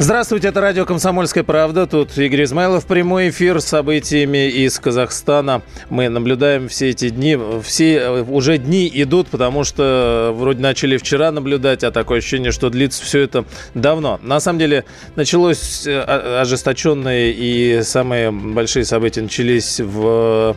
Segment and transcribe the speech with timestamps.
[0.00, 1.88] Здравствуйте, это радио «Комсомольская правда».
[1.88, 5.62] Тут Игорь Измайлов, прямой эфир с событиями из Казахстана.
[5.90, 7.36] Мы наблюдаем все эти дни.
[7.64, 12.70] Все э, уже дни идут, потому что вроде начали вчера наблюдать, а такое ощущение, что
[12.70, 14.20] длится все это давно.
[14.22, 14.84] На самом деле
[15.16, 16.00] началось э,
[16.42, 20.56] ожесточенные и самые большие события начались в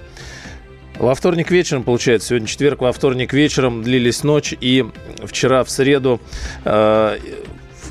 [1.00, 4.86] во вторник вечером, получается, сегодня четверг, во вторник вечером длились ночь, и
[5.26, 6.22] вчера в среду
[6.64, 7.18] э,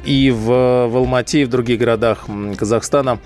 [0.04, 0.46] и в,
[0.88, 3.18] в Алмате, и в других городах Казахстана.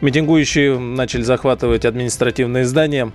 [0.00, 3.12] Митингующие начали захватывать административные здания.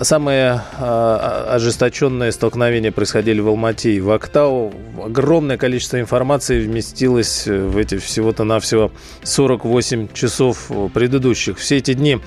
[0.00, 4.72] Самые э, ожесточенные столкновения происходили в Алмате и в Актау.
[5.02, 8.92] Огромное количество информации вместилось в эти всего-то навсего
[9.24, 11.58] 48 часов предыдущих.
[11.58, 12.20] Все эти дни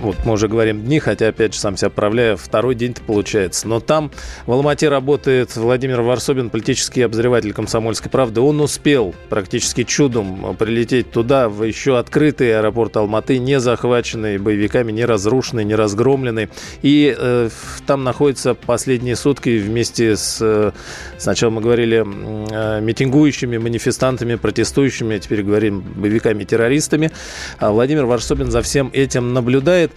[0.00, 3.66] вот мы уже говорим дни, хотя, опять же, сам себя отправляю, второй день-то получается.
[3.66, 4.10] Но там
[4.46, 8.40] в Алмате работает Владимир Варсобин, политический обозреватель «Комсомольской правды».
[8.40, 15.04] Он успел практически чудом прилететь туда, в еще открытый аэропорт Алматы, не захваченный боевиками, не
[15.04, 16.48] разрушенный, не разгромленный.
[16.82, 17.50] И э,
[17.86, 20.72] там находится последние сутки вместе с, э,
[21.18, 27.10] сначала мы говорили, э, митингующими, манифестантами, протестующими, а теперь говорим боевиками-террористами.
[27.58, 29.92] А Владимир Варсобин за всем этим наблюдает работает.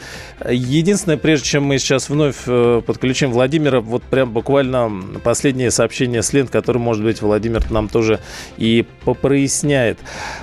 [0.49, 4.91] Единственное, прежде чем мы сейчас вновь э, подключим Владимира, вот прям буквально
[5.23, 8.19] последнее сообщение с лент, которое, может быть, Владимир нам тоже
[8.57, 9.99] и попроясняет.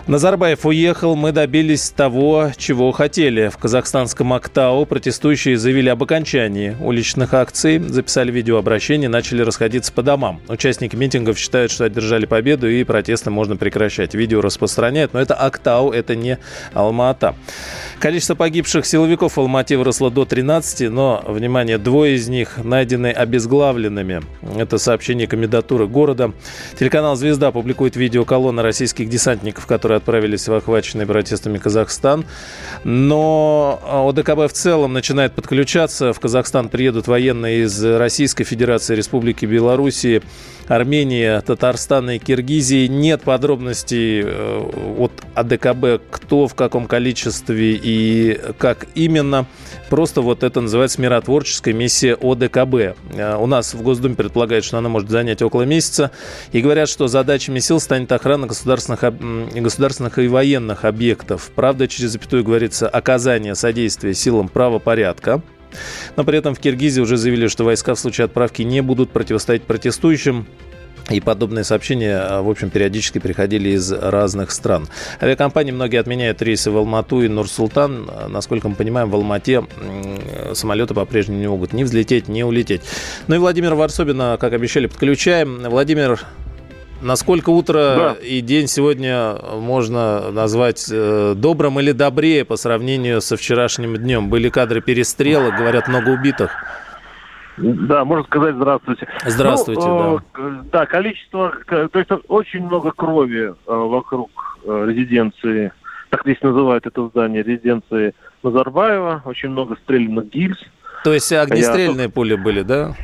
[0.06, 3.48] Назарбаев уехал, мы добились того, чего хотели.
[3.48, 10.40] В казахстанском Актау протестующие заявили об окончании уличных акций, записали видеообращение, начали расходиться по домам.
[10.48, 14.14] Участники митингов считают, что одержали победу и протесты можно прекращать.
[14.14, 16.38] Видео распространяют, но это Актау, это не
[16.72, 17.34] Алма-Ата.
[17.98, 24.22] Количество погибших силовиков в Алмате выросло до 13, но, внимание, двое из них найдены обезглавленными.
[24.56, 26.32] Это сообщение комендатуры города.
[26.76, 32.24] Телеканал «Звезда» публикует видео колонны российских десантников, которые отправились в охваченный протестами Казахстан.
[32.82, 36.12] Но ОДКБ в целом начинает подключаться.
[36.12, 40.20] В Казахстан приедут военные из Российской Федерации, Республики Белоруссии,
[40.66, 42.88] Армении, Татарстана и Киргизии.
[42.88, 49.27] Нет подробностей э, от АДКБ, кто в каком количестве и как именно.
[49.90, 52.74] Просто вот это называется миротворческая миссия ОДКБ.
[53.14, 56.10] Э, у нас в Госдуме предполагают, что она может занять около месяца.
[56.52, 59.02] И говорят, что задачами сил станет охрана государственных,
[59.54, 61.50] государственных и военных объектов.
[61.54, 65.42] Правда, через запятую говорится оказание содействия силам правопорядка.
[66.16, 69.62] Но при этом в Киргизии уже заявили, что войска в случае отправки не будут противостоять
[69.62, 70.46] протестующим.
[71.10, 74.88] И подобные сообщения, а, в общем, периодически приходили из разных стран.
[75.20, 78.10] Авиакомпании многие отменяют рейсы в Алмату и Нур-Султан.
[78.28, 79.64] Насколько мы понимаем, в Алмате
[80.52, 82.82] самолеты по-прежнему не могут ни взлететь, ни улететь.
[83.26, 85.62] Ну и Владимир Варсобина, как обещали, подключаем.
[85.68, 86.20] Владимир,
[87.00, 88.16] Насколько утро да.
[88.20, 94.28] и день сегодня можно назвать э, добрым или добрее по сравнению со вчерашним днем?
[94.28, 96.50] Были кадры перестрелок, говорят, много убитых.
[97.58, 99.08] Да, можно сказать здравствуйте.
[99.26, 100.40] Здравствуйте, ну, да.
[100.40, 104.30] Э, да, количество, то есть очень много крови э, вокруг
[104.64, 105.72] э, резиденции,
[106.10, 110.58] так здесь называют это здание, резиденции Назарбаева, очень много стрелянных гильз.
[111.04, 112.10] То есть огнестрельные Я...
[112.10, 112.94] пули были, да?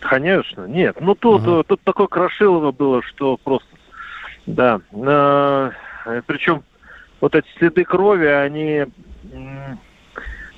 [0.00, 0.96] Конечно, нет.
[1.00, 1.64] Ну тут, uh-huh.
[1.64, 3.68] тут такое крошилово было, что просто,
[4.46, 4.80] да.
[6.26, 6.62] Причем
[7.20, 8.86] вот эти следы крови, они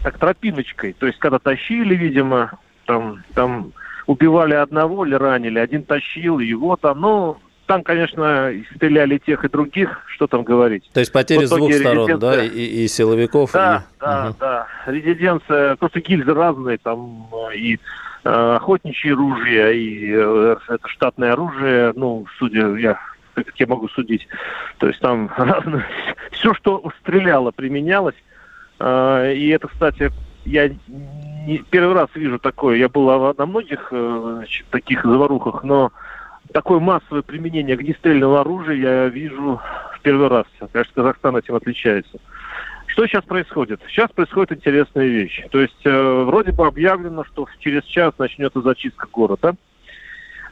[0.03, 3.73] так тропиночкой, то есть когда тащили, видимо, там, там
[4.07, 10.03] убивали одного или ранили, один тащил его там, ну, там, конечно, стреляли тех и других,
[10.09, 10.91] что там говорить.
[10.93, 13.53] То есть потери с двух сторон, да, и, и силовиков?
[13.53, 14.01] Да, и...
[14.01, 14.37] да, угу.
[14.41, 14.67] да.
[14.87, 17.79] Резиденция, просто гильзы разные, там и
[18.25, 22.99] э, охотничье оружие, и э, это штатное оружие, ну, судя, я
[23.35, 24.29] как я могу судить,
[24.79, 25.87] то есть там разное,
[26.33, 28.17] все, что стреляло, применялось,
[28.81, 30.11] э, и это, кстати,
[30.45, 30.71] я
[31.47, 32.77] не первый раз вижу такое.
[32.77, 35.93] Я был на многих э, значит, таких заварухах, но
[36.53, 39.61] такое массовое применение огнестрельного оружия я вижу
[39.95, 40.47] в первый раз.
[40.73, 42.19] Конечно, Казахстан этим отличается.
[42.87, 43.81] Что сейчас происходит?
[43.89, 45.45] Сейчас происходит интересная вещь.
[45.51, 49.55] То есть э, вроде бы объявлено, что через час начнется зачистка города.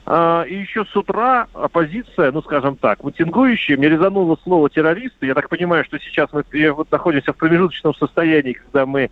[0.07, 5.27] А, и еще с утра оппозиция, ну скажем так, митингующие, мне резануло слово террористы.
[5.27, 9.11] Я так понимаю, что сейчас мы вот находимся в промежуточном состоянии, когда мы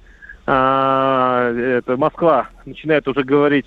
[0.51, 3.67] а, это Москва начинает уже говорить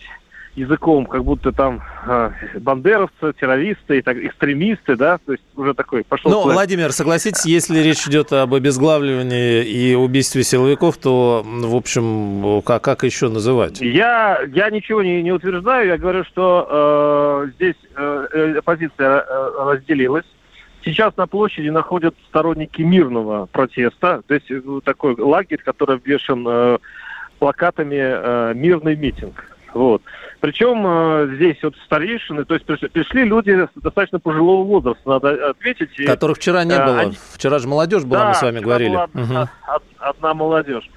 [0.55, 6.03] языком, как будто там э, бандеровцы, террористы, и так, экстремисты, да, то есть уже такой
[6.03, 6.29] пошел...
[6.31, 12.83] Ну, Владимир, согласитесь, если речь идет об обезглавливании и убийстве силовиков, то, в общем, как,
[12.83, 13.79] как еще называть?
[13.79, 20.25] Я, я ничего не, не утверждаю, я говорю, что э, здесь э, оппозиция э, разделилась.
[20.83, 26.77] Сейчас на площади находят сторонники мирного протеста, то есть э, такой лагерь, который обвешен э,
[27.39, 29.45] плакатами э, «Мирный митинг».
[29.73, 30.01] Вот.
[30.39, 35.89] Причем э, здесь вот старейшины, то есть пришли люди достаточно пожилого возраста, надо ответить.
[36.05, 36.99] Которых вчера не э, было.
[36.99, 37.17] Они...
[37.33, 38.89] Вчера же молодежь была, да, мы с вами говорили.
[38.89, 39.49] Была угу.
[39.99, 40.89] одна молодежь.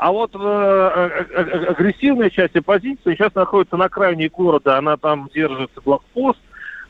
[0.00, 5.28] А вот э, э, э, агрессивная часть оппозиции сейчас находится на крайне города, она там
[5.34, 6.38] держит блокпост,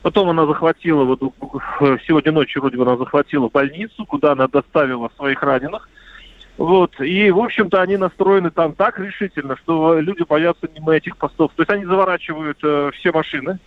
[0.01, 1.21] потом она захватила, вот
[2.07, 5.89] сегодня ночью вроде бы она захватила больницу, куда она доставила своих раненых.
[6.57, 6.99] Вот.
[6.99, 11.51] И, в общем-то, они настроены там так решительно, что люди боятся мимо этих постов.
[11.55, 13.57] То есть они заворачивают э, все машины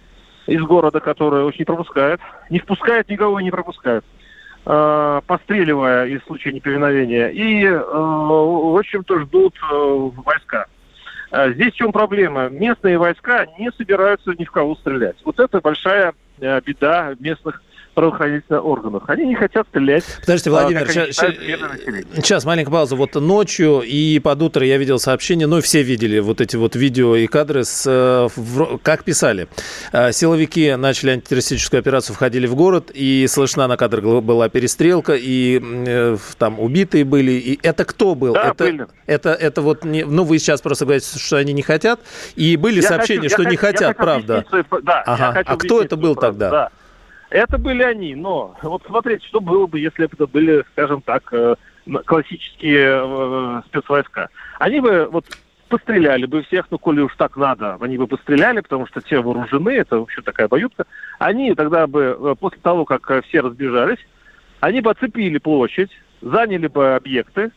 [0.47, 2.21] из города, которые очень не пропускают.
[2.51, 4.05] Не впускают никого и не пропускают.
[4.67, 7.29] Э, постреливая из случая неповиновения.
[7.29, 10.67] И, э, в общем-то, ждут э, войска.
[11.33, 12.49] Э, здесь в чем проблема?
[12.49, 15.17] Местные войска не собираются ни в кого стрелять.
[15.25, 17.63] Вот это большая э, беда местных
[17.95, 19.05] правоохранительных органов.
[19.07, 20.05] Они не хотят стрелять.
[20.21, 21.27] Подождите, Владимир, а, сейчас,
[22.17, 22.97] сейчас маленькая пауза.
[22.97, 27.17] Вот ночью и под утро я видел сообщение, ну, все видели вот эти вот видео
[27.17, 29.49] и кадры, с, в, как писали.
[29.93, 35.61] А, силовики начали антитеррористическую операцию, входили в город, и слышна на кадрах была перестрелка, и
[35.63, 37.33] э, там убитые были.
[37.33, 38.35] И это кто был?
[38.35, 38.87] Да, это, были.
[39.07, 42.01] Это, это вот, не, ну, вы сейчас просто говорите, что они не хотят,
[42.35, 44.45] и были я сообщения, хочу, что не хочу, хотят, правда.
[44.83, 45.43] да, ага.
[45.45, 46.51] А кто это был тогда?
[46.51, 46.71] Да.
[47.35, 51.33] Это были они, но вот смотрите, что было бы, если бы это были, скажем так,
[51.33, 51.57] э,
[52.05, 54.29] классические э, спецвойска.
[54.61, 55.27] Они бы вот
[55.69, 59.71] постреляли бы всех, ну, коли уж так надо, они бы постреляли, потому что те вооружены,
[59.71, 60.87] это вообще такая обоюдка.
[61.19, 63.99] Они тогда бы, э, после того, как все разбежались,
[64.61, 65.91] они бы оцепили площадь,
[66.21, 67.51] заняли бы объекты,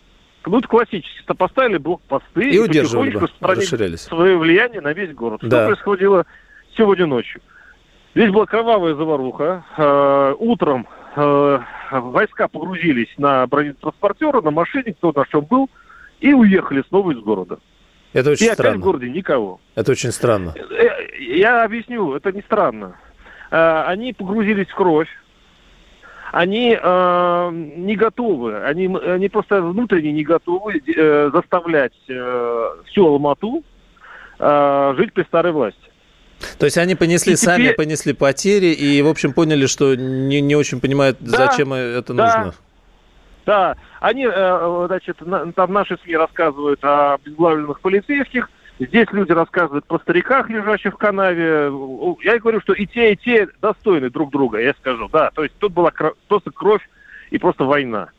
[0.47, 4.01] ну, это классически, поставили блокпосты и, и удерживали бы, расширялись.
[4.01, 5.41] свое влияние на весь город.
[5.43, 5.47] Да.
[5.47, 6.25] Что происходило
[6.75, 7.41] сегодня ночью?
[8.17, 9.63] Здесь была кровавая заваруха.
[9.77, 11.59] Э, утром э,
[11.91, 15.69] войска погрузились на бронетранспортеры, на машине, кто на чем был,
[16.19, 17.59] и уехали снова из города.
[18.13, 18.69] Это очень и странно.
[18.71, 19.59] опять в городе никого.
[19.75, 20.55] Это очень странно.
[20.55, 20.87] Э,
[21.19, 22.95] я объясню, это не странно.
[23.51, 25.09] Они погрузились в кровь,
[26.31, 33.63] они э, не готовы, они, они просто внутренне не готовы э, заставлять э, всю Алмату
[34.39, 35.87] э, жить при старой власти.
[36.59, 37.75] То есть они понесли, и сами теперь...
[37.75, 42.37] понесли потери и, в общем, поняли, что не, не очень понимают, да, зачем это да,
[42.37, 42.53] нужно.
[43.45, 45.17] Да, они, э, значит,
[45.55, 48.49] там наши СМИ рассказывают о обезглавленных полицейских,
[48.79, 51.71] здесь люди рассказывают про стариках, лежащих в канаве.
[52.23, 55.31] Я говорю, что и те, и те достойны друг друга, я скажу, да.
[55.31, 55.91] То есть тут была
[56.27, 56.87] просто кровь
[57.31, 58.09] и просто война.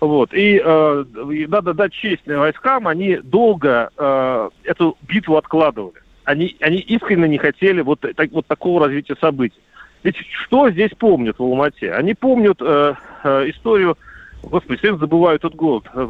[0.00, 0.34] Вот.
[0.34, 1.04] И э,
[1.46, 7.80] надо дать честь войскам, они долго э, эту битву откладывали они, они искренне не хотели
[7.80, 9.60] вот, так, вот такого развития событий.
[10.02, 11.92] Ведь что здесь помнят в Алмате?
[11.92, 13.96] Они помнят э, э, историю,
[14.42, 16.04] господи, все забывают тот город, э,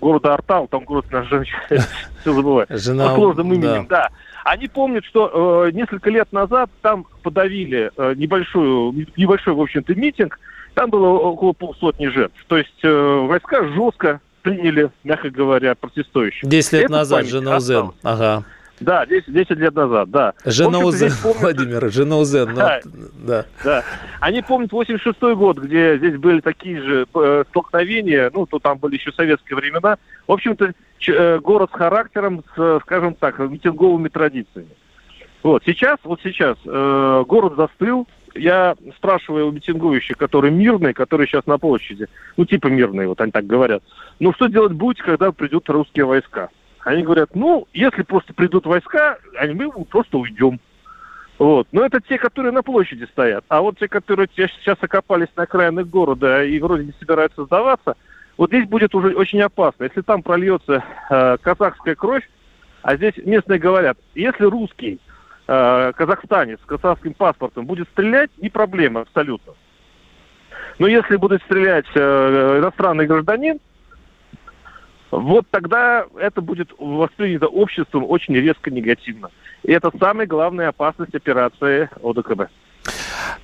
[0.00, 1.60] города Артал, там город наш женщина,
[2.20, 2.70] все забывают.
[2.70, 4.10] Жена, сложным именем, да.
[4.44, 10.38] Они помнят, что э, несколько лет назад там подавили э, небольшую, небольшой, в общем-то, митинг,
[10.74, 12.36] там было около полсотни жертв.
[12.46, 16.48] То есть э, войска жестко приняли, мягко говоря, протестующих.
[16.48, 17.92] Десять лет Это назад, жена Узен.
[18.02, 18.44] Ага.
[18.80, 20.34] Да, 10, 10 лет назад, да.
[20.44, 21.40] Женаузен, помнят...
[21.40, 22.48] Владимир, Женаузен.
[22.50, 22.80] Ну, да,
[23.14, 23.44] да.
[23.64, 23.84] да.
[24.20, 28.94] Они помнят 86 год, где здесь были такие же э, столкновения, ну, то там были
[28.94, 29.98] еще советские времена.
[30.26, 30.72] В общем-то,
[31.08, 34.70] э, город с характером, с, скажем так, митинговыми традициями.
[35.42, 38.06] Вот сейчас, вот сейчас э, город застыл.
[38.34, 43.32] Я спрашиваю у митингующих, которые мирные, которые сейчас на площади, ну, типа мирные, вот они
[43.32, 43.82] так говорят.
[44.20, 46.50] Ну, что делать будете, когда придут русские войска?
[46.84, 49.18] Они говорят, ну, если просто придут войска,
[49.54, 50.60] мы просто уйдем.
[51.38, 51.68] Вот.
[51.72, 53.44] Но это те, которые на площади стоят.
[53.48, 57.96] А вот те, которые сейчас окопались на окраинах города и вроде не собираются сдаваться,
[58.36, 59.84] вот здесь будет уже очень опасно.
[59.84, 62.28] Если там прольется э, казахская кровь,
[62.82, 65.00] а здесь местные говорят, если русский
[65.46, 69.54] э, казахстанец с казахским паспортом будет стрелять, не проблема абсолютно.
[70.78, 73.58] Но если будет стрелять э, иностранный гражданин,
[75.10, 79.30] вот тогда это будет воспринято обществом очень резко негативно.
[79.62, 82.50] И это самая главная опасность операции ОДКБ.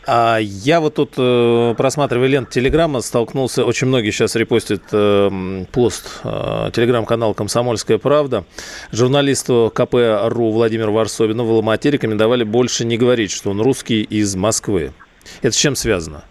[0.06, 6.21] А я вот тут, э, просматривая ленту Телеграма, столкнулся, очень многие сейчас репостят э, пост
[6.25, 8.44] э, Телеграм-канал «Комсомольская правда».
[8.92, 14.92] Журналисту КП.ру Владимиру Варсобину в Ломате рекомендовали больше не говорить, что он русский из Москвы.
[15.40, 16.25] Это с чем связано?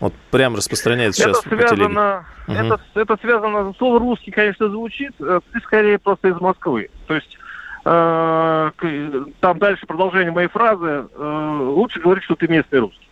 [0.00, 2.80] Вот прям распространяется сейчас это связано, по это, угу.
[2.94, 6.90] это связано, слово русский, конечно, звучит, ты скорее просто из Москвы.
[7.06, 7.38] То есть
[7.88, 8.72] Э,
[9.38, 13.08] там дальше продолжение моей фразы, э, лучше говорить, что ты местный русский.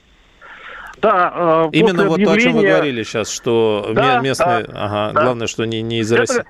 [0.96, 2.24] Да, э, Именно вот объявления...
[2.24, 5.22] то, о чем вы говорили сейчас, что да, местные, да, ага, да.
[5.22, 6.44] главное, что не, не из Это, России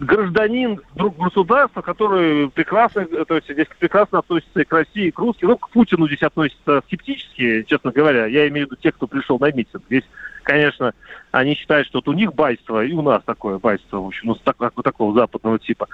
[0.00, 5.18] гражданин друг государства, который прекрасно, то есть здесь прекрасно относится и к России, и к
[5.18, 5.48] русским.
[5.48, 8.26] Ну, к Путину здесь относится скептически, честно говоря.
[8.26, 9.82] Я имею в виду тех, кто пришел на митинг.
[9.86, 10.04] Здесь,
[10.42, 10.94] конечно,
[11.32, 14.34] они считают, что вот у них байство, и у нас такое байство, в общем, ну,
[14.34, 15.86] так, такого западного типа.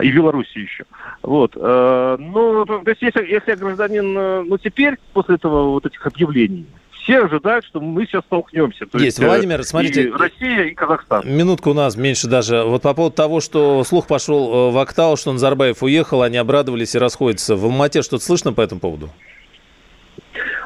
[0.00, 0.84] И в Беларуси еще.
[1.22, 1.52] Вот.
[1.56, 6.66] Э, ну, то есть, если, если гражданин, э, ну, теперь, после этого вот этих объявлений,
[7.02, 8.86] все ожидают, что мы сейчас столкнемся.
[8.86, 10.04] То есть, есть Владимир, э, смотрите.
[10.04, 11.22] И Россия и Казахстан.
[11.24, 12.62] Минутку у нас меньше даже.
[12.62, 16.98] Вот по поводу того, что слух пошел в Актау, что Назарбаев уехал, они обрадовались и
[16.98, 17.56] расходятся.
[17.56, 19.10] В Алмате что-то слышно по этому поводу?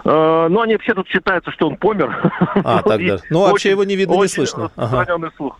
[0.04, 2.32] Ну, они вообще тут считаются, что он помер.
[2.62, 3.18] А, тогда.
[3.28, 4.70] Ну, вообще его не видно, не слышно.
[4.76, 5.32] Ага.
[5.36, 5.58] слух.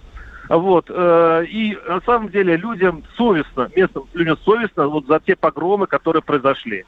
[0.48, 0.86] Вот.
[0.88, 6.22] Э, и на самом деле людям совестно, местным людям совестно вот за те погромы, которые
[6.22, 6.84] произошли.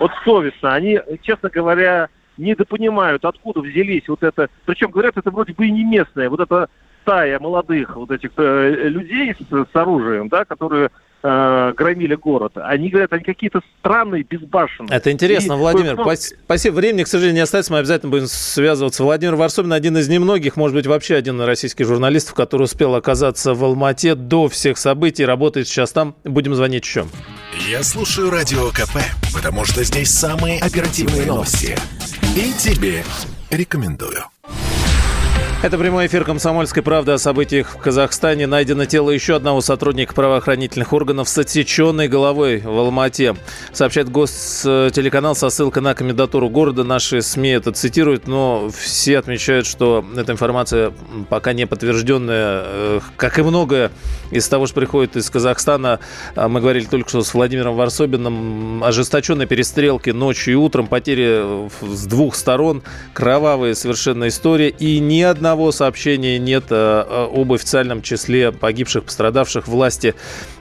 [0.00, 0.74] Вот совестно.
[0.74, 4.48] Они, честно говоря, недопонимают, откуда взялись вот это.
[4.64, 6.28] Причем говорят, это вроде бы и не местное.
[6.28, 6.68] Вот это
[7.02, 10.90] стая молодых вот этих э, людей с, с оружием, да, которые
[11.22, 12.52] э, громили город.
[12.56, 14.96] Они говорят, они какие-то странные, безбашенные.
[14.96, 15.96] Это интересно, и, Владимир.
[15.96, 16.04] Ну,
[16.44, 16.74] спасибо.
[16.74, 17.72] Времени, к сожалению, не остается.
[17.72, 19.02] Мы обязательно будем связываться.
[19.02, 23.64] Владимир Варсобин один из немногих, может быть, вообще один российский журналистов, который успел оказаться в
[23.64, 26.14] Алмате до всех событий, работает сейчас там.
[26.24, 27.06] Будем звонить еще.
[27.68, 28.98] Я слушаю Радио КП,
[29.32, 31.76] потому что здесь самые оперативные новости.
[32.36, 33.04] И тебе
[33.50, 34.24] рекомендую.
[35.62, 38.48] Это прямой эфир «Комсомольской правды» о событиях в Казахстане.
[38.48, 43.36] Найдено тело еще одного сотрудника правоохранительных органов с отсеченной головой в Алмате.
[43.72, 46.82] Сообщает гостелеканал со ссылкой на комендатуру города.
[46.82, 50.92] Наши СМИ это цитируют, но все отмечают, что эта информация
[51.28, 53.00] пока не подтвержденная.
[53.16, 53.92] Как и многое
[54.32, 56.00] из того, что приходит из Казахстана.
[56.34, 58.82] А мы говорили только что с Владимиром Варсобиным.
[58.82, 62.82] Ожесточенные перестрелки ночью и утром, потери с двух сторон,
[63.14, 64.70] кровавая совершенно история.
[64.70, 69.68] И ни одна одного сообщения нет э, об официальном числе погибших, пострадавших.
[69.68, 70.14] Власти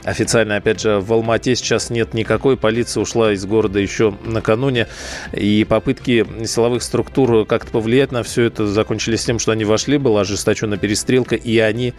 [0.03, 2.57] официально, опять же, в Алмате сейчас нет никакой.
[2.57, 4.88] Полиция ушла из города еще накануне.
[5.31, 10.21] И попытки силовых структур как-то повлиять на все это закончились тем, что они вошли, была
[10.21, 11.93] ожесточенная перестрелка, и они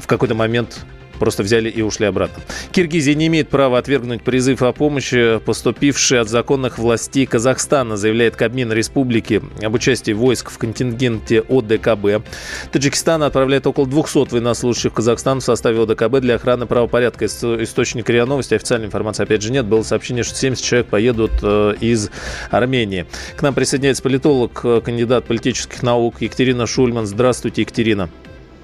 [0.00, 0.80] в какой-то момент
[1.22, 2.42] просто взяли и ушли обратно.
[2.72, 8.72] Киргизия не имеет права отвергнуть призыв о помощи, поступивший от законных властей Казахстана, заявляет Кабмин
[8.72, 12.26] Республики об участии войск в контингенте ОДКБ.
[12.72, 17.26] Таджикистан отправляет около 200 военнослужащих в Казахстан в составе ОДКБ для охраны правопорядка.
[17.26, 19.64] Источник РИА Новости, официальной информации опять же нет.
[19.64, 22.10] Было сообщение, что 70 человек поедут э, из
[22.50, 23.06] Армении.
[23.36, 27.06] К нам присоединяется политолог, э, кандидат политических наук Екатерина Шульман.
[27.06, 28.10] Здравствуйте, Екатерина.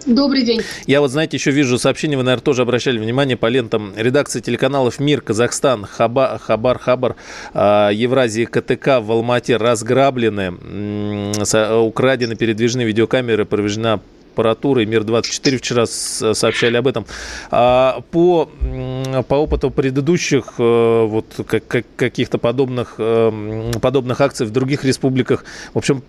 [0.06, 0.62] Добрый день.
[0.86, 5.00] Я вот, знаете, еще вижу сообщение, вы, наверное, тоже обращали внимание по лентам редакции телеканалов
[5.00, 7.16] «Мир», «Казахстан», «Хаба», «Хабар», «Хабар»,
[7.54, 10.52] э, «Евразии», «КТК» в Алмате разграблены,
[11.82, 14.00] украдены передвижные видеокамеры, проведена
[14.38, 14.86] аппаратуры.
[14.86, 17.06] Мир-24 вчера сообщали об этом.
[17.50, 18.48] А по,
[19.26, 25.78] по опыту предыдущих э, вот, как, каких-то подобных, э, подобных акций в других республиках, в
[25.78, 26.02] общем,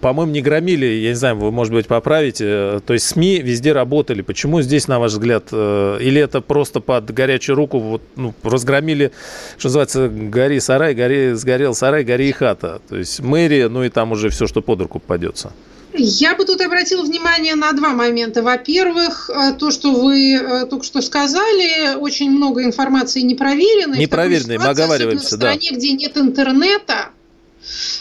[0.00, 2.80] по-моему, не громили, я не знаю, вы, может быть, поправите.
[2.86, 4.22] То есть СМИ везде работали.
[4.22, 9.12] Почему здесь, на ваш взгляд, э, или это просто под горячую руку вот, ну, разгромили,
[9.56, 12.80] что называется, гори сарай, гори, сгорел сарай, гори и хата.
[12.88, 15.52] То есть мэрия, ну и там уже все, что под руку попадется.
[15.94, 18.42] Я бы тут обратила внимание на два момента.
[18.42, 23.98] Во-первых, э, то, что вы э, только что сказали, очень много информации непроверенной.
[23.98, 25.52] Непроверенной, мы оговариваемся, да.
[25.52, 27.10] В стране, где нет интернета,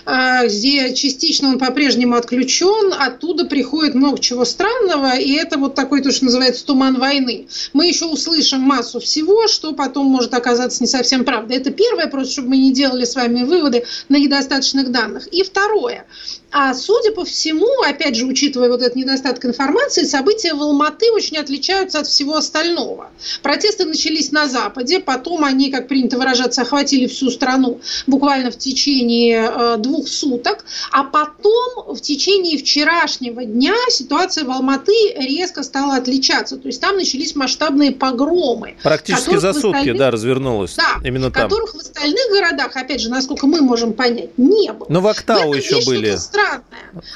[0.05, 6.11] где частично он по-прежнему отключен, оттуда приходит много чего странного, и это вот такой, то,
[6.11, 7.47] что называется, туман войны.
[7.73, 11.57] Мы еще услышим массу всего, что потом может оказаться не совсем правдой.
[11.57, 15.27] Это первое, просто чтобы мы не делали с вами выводы на недостаточных данных.
[15.27, 16.05] И второе.
[16.59, 21.37] А судя по всему, опять же, учитывая вот этот недостаток информации, события в Алматы очень
[21.37, 23.11] отличаются от всего остального.
[23.43, 29.51] Протесты начались на Западе, потом они, как принято выражаться, охватили всю страну буквально в течение
[29.55, 36.57] э, двух суток, а потом в течение вчерашнего дня ситуация в Алматы резко стала отличаться.
[36.57, 38.77] То есть там начались масштабные погромы.
[38.81, 40.73] Практически за сутки, да, развернулось.
[40.73, 41.43] Да, именно там.
[41.43, 44.87] которых в остальных городах, опять же, насколько мы можем понять, не было.
[44.89, 46.15] Но в Актау еще были.
[46.15, 46.46] странное.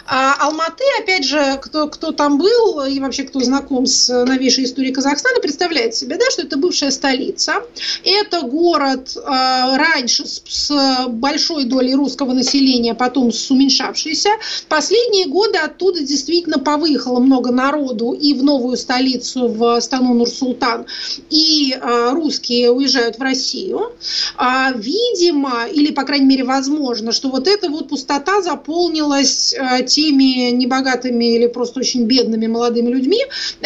[0.05, 4.93] А Алматы, опять же, кто, кто там был и вообще кто знаком с новейшей историей
[4.93, 7.63] Казахстана, представляет себе, да, что это бывшая столица.
[8.03, 14.29] Это город э, раньше с, с большой долей русского населения, потом с уменьшавшейся.
[14.67, 20.85] Последние годы оттуда действительно повыехало много народу и в новую столицу, в стану Нур-Султан,
[21.29, 23.93] и э, русские уезжают в Россию.
[24.35, 30.51] А, видимо, или, по крайней мере, возможно, что вот эта вот пустота заполнилась э, теми
[30.51, 33.19] небогатыми или просто очень бедными молодыми людьми,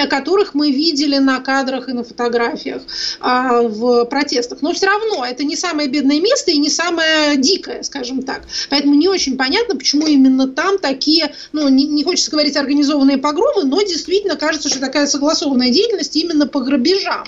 [0.09, 2.81] которых мы видели на кадрах и на фотографиях
[3.19, 4.61] а, в протестах.
[4.61, 8.43] Но все равно это не самое бедное место и не самое дикое, скажем так.
[8.69, 13.81] Поэтому не очень понятно, почему именно там такие, ну, не, хочется говорить организованные погромы, но
[13.81, 17.25] действительно кажется, что такая согласованная деятельность именно по грабежам.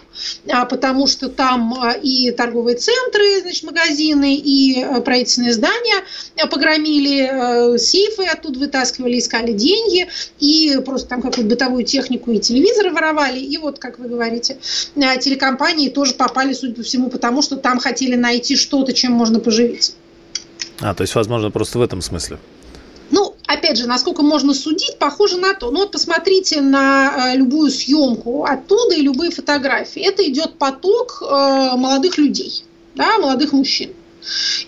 [0.50, 6.04] А, потому что там а, и торговые центры, значит, магазины, и а, правительственные здания
[6.50, 10.08] погромили, сейфы оттуда вытаскивали, искали деньги,
[10.40, 13.40] и просто там какую-то бытовую технику и телевизоры воровали.
[13.40, 14.58] И вот, как вы говорите,
[14.96, 19.94] телекомпании тоже попали, судя по всему, потому что там хотели найти что-то, чем можно поживиться.
[20.80, 22.38] А, то есть, возможно, просто в этом смысле.
[23.10, 25.72] Ну, опять же, насколько можно судить, похоже на то.
[25.72, 30.02] Ну вот посмотрите на э, любую съемку оттуда и любые фотографии.
[30.02, 31.26] Это идет поток э,
[31.78, 33.92] молодых людей, да, молодых мужчин.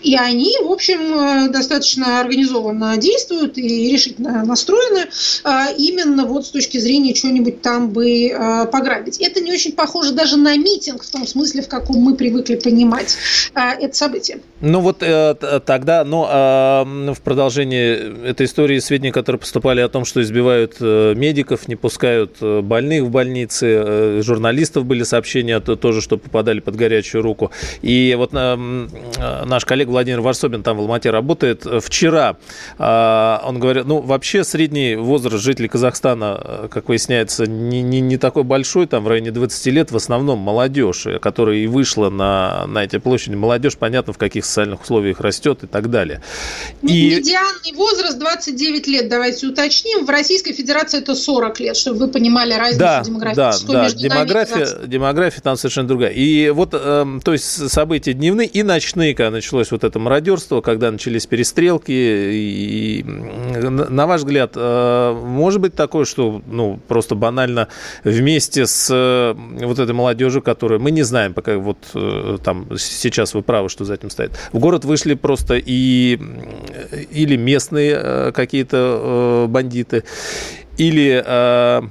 [0.02, 5.06] И они, в общем, э, достаточно организованно действуют и решительно настроены
[5.44, 9.18] э, именно вот с точки зрения чего-нибудь там бы э, пограбить.
[9.18, 13.16] Это не очень похоже даже на митинг в том смысле, в каком мы привыкли понимать
[13.54, 14.40] это событие.
[14.60, 20.22] Ну вот тогда, ну, а, в продолжении этой истории сведения, которые поступали о том, что
[20.22, 27.22] избивают медиков, не пускают больных в больницы, журналистов были сообщения тоже, что попадали под горячую
[27.22, 27.50] руку.
[27.82, 28.32] И вот
[29.50, 31.66] наш коллега Владимир Варсобин там в Алмате работает.
[31.82, 32.36] Вчера
[32.78, 38.44] а, он говорит, ну, вообще средний возраст жителей Казахстана, как выясняется, не, не, не такой
[38.44, 42.98] большой, там в районе 20 лет, в основном молодежь, которая и вышла на, на эти
[42.98, 43.34] площади.
[43.34, 46.22] Молодежь, понятно, в каких социальных условиях растет и так далее.
[46.82, 47.16] И...
[47.16, 50.06] Медианный возраст 29 лет, давайте уточним.
[50.06, 53.82] В Российской Федерации это 40 лет, чтобы вы понимали разницу да, демографическую да, да.
[53.82, 56.12] между демография, демография там совершенно другая.
[56.12, 61.26] И вот, э, то есть события дневные и ночные, началось вот это мародерство, когда начались
[61.26, 61.90] перестрелки.
[61.92, 67.68] И, на ваш взгляд, э, может быть такое, что ну, просто банально
[68.04, 73.34] вместе с э, вот этой молодежью, которую мы не знаем, пока вот э, там сейчас
[73.34, 76.18] вы правы, что за этим стоит, в город вышли просто и
[77.10, 80.04] или местные какие-то бандиты,
[80.76, 81.90] или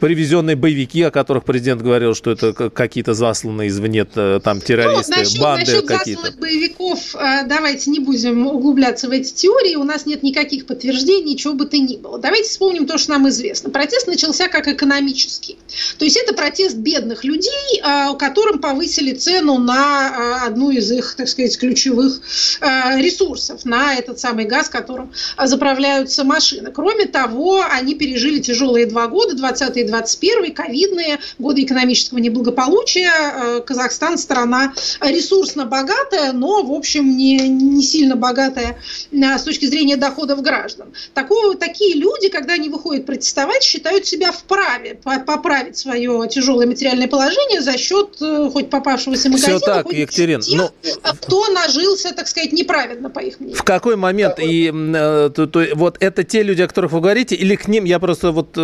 [0.00, 5.40] привезенные боевики, о которых президент говорил, что это какие-то засланные извне там террористы, ну, насчет,
[5.40, 6.22] банды насчет какие-то.
[6.22, 11.36] засланных боевиков э, давайте не будем углубляться в эти теории, у нас нет никаких подтверждений,
[11.36, 12.18] чего бы то ни было.
[12.18, 13.70] Давайте вспомним то, что нам известно.
[13.70, 15.58] Протест начался как экономический.
[15.98, 21.14] То есть это протест бедных людей, э, которым повысили цену на э, одну из их,
[21.16, 22.20] так сказать, ключевых
[22.60, 26.70] ресурсов, на этот самый газ, которым заправляются машины.
[26.72, 33.10] Кроме того, они пережили тяжелые два года, 20 и 21 ковидные, годы экономического неблагополучия.
[33.10, 38.78] Э, Казахстан страна ресурсно богатая, но, в общем, не, не сильно богатая
[39.10, 40.92] э, с точки зрения доходов граждан.
[41.14, 47.62] Такого, такие люди, когда они выходят протестовать, считают себя вправе поправить свое тяжелое материальное положение
[47.62, 50.72] за счет э, хоть попавшегося магазина, Все так, хоть Екатерин, тех, но...
[51.20, 53.58] кто нажился, так сказать, неправильно, по их мнению.
[53.58, 54.38] В какой момент?
[54.38, 57.98] И то, то, вот это те люди, о которых вы говорите, или к ним, я
[57.98, 58.56] просто вот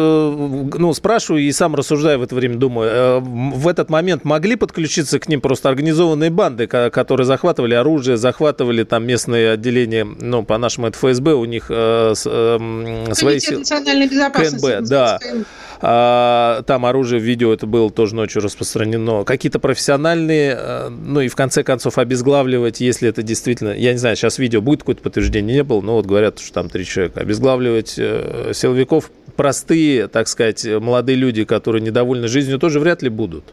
[0.78, 5.18] ну, спрашиваю и сам рассуждаю в это время, думаю, э, в этот момент могли подключиться
[5.18, 10.98] к ним просто организованные банды, которые захватывали оружие, захватывали там местные отделения, ну, по-нашему это
[10.98, 13.58] ФСБ, у них э, э, свои силы.
[13.60, 14.66] национальной безопасности.
[14.66, 15.18] КНБ, да.
[15.87, 19.24] А, там оружие, видео это было тоже ночью распространено.
[19.24, 24.16] Какие-то профессиональные, э, ну и в конце концов обезглавливать, если это действительно, я не знаю,
[24.16, 27.20] сейчас видео будет какое-то подтверждение, не было, но вот говорят, что там три человека.
[27.20, 33.44] Обезглавливать э, силовиков простые, так сказать, молодые люди, которые недовольны жизнью, тоже вряд ли будут.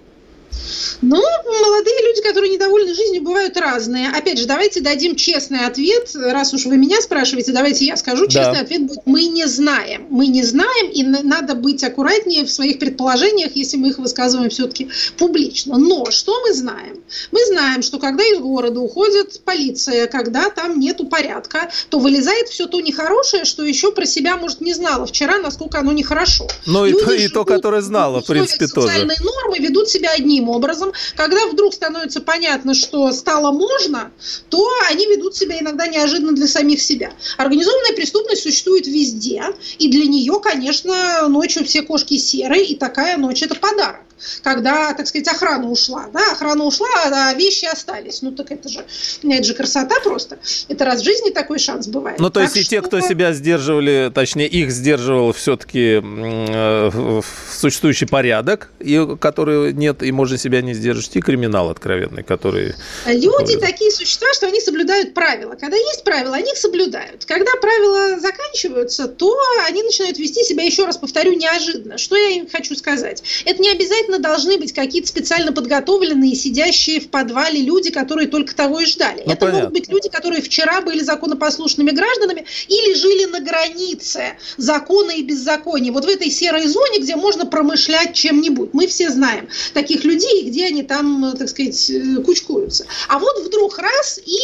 [1.01, 4.09] Ну, молодые люди, которые недовольны жизнью бывают разные.
[4.09, 6.11] Опять же, давайте дадим честный ответ.
[6.13, 8.27] Раз уж вы меня спрашиваете, давайте я скажу.
[8.27, 8.61] Честный да.
[8.61, 10.07] ответ будет «мы не знаем».
[10.09, 14.89] Мы не знаем, и надо быть аккуратнее в своих предположениях, если мы их высказываем все-таки
[15.17, 15.77] публично.
[15.77, 17.03] Но что мы знаем?
[17.31, 22.67] Мы знаем, что когда из города уходит полиция, когда там нету порядка, то вылезает все
[22.67, 26.47] то нехорошее, что еще про себя, может, не знала вчера, насколько оно нехорошо.
[26.65, 28.87] Ну и то, и то, которое знала, в принципе, тоже.
[28.87, 30.11] Социальные нормы ведут себя
[30.41, 30.91] одним образом.
[31.15, 34.11] Когда вдруг становится понятно, что стало можно,
[34.49, 37.11] то они ведут себя иногда неожиданно для самих себя.
[37.37, 39.43] Организованная преступность существует везде,
[39.77, 44.01] и для нее, конечно, ночью все кошки серые, и такая ночь– это подарок
[44.43, 46.07] когда, так сказать, охрана ушла.
[46.13, 48.21] Да, охрана ушла, а вещи остались.
[48.21, 48.85] Ну, так это же,
[49.23, 50.39] это же красота просто.
[50.67, 52.19] Это раз в жизни такой шанс бывает.
[52.19, 52.75] Ну, то так есть что...
[52.75, 60.03] и те, кто себя сдерживали, точнее, их сдерживал все-таки э, существующий порядок, и который нет,
[60.03, 62.73] и можно себя не сдержать, и криминал откровенный, который...
[63.05, 65.55] Люди такие существа, что они соблюдают правила.
[65.59, 67.25] Когда есть правила, они их соблюдают.
[67.25, 71.97] Когда правила заканчиваются, то они начинают вести себя, еще раз повторю, неожиданно.
[71.97, 73.23] Что я им хочу сказать?
[73.45, 78.55] Это не обязательно обязательно должны быть какие-то специально подготовленные, сидящие в подвале люди, которые только
[78.55, 79.23] того и ждали.
[79.25, 79.59] Ну, Это понятно.
[79.59, 85.91] могут быть люди, которые вчера были законопослушными гражданами или жили на границе закона и беззакония.
[85.91, 88.73] Вот в этой серой зоне, где можно промышлять чем-нибудь.
[88.73, 92.85] Мы все знаем таких людей, где они там, так сказать, э, кучкуются.
[93.07, 94.37] А вот вдруг раз и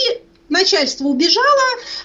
[0.50, 1.46] начальство убежало,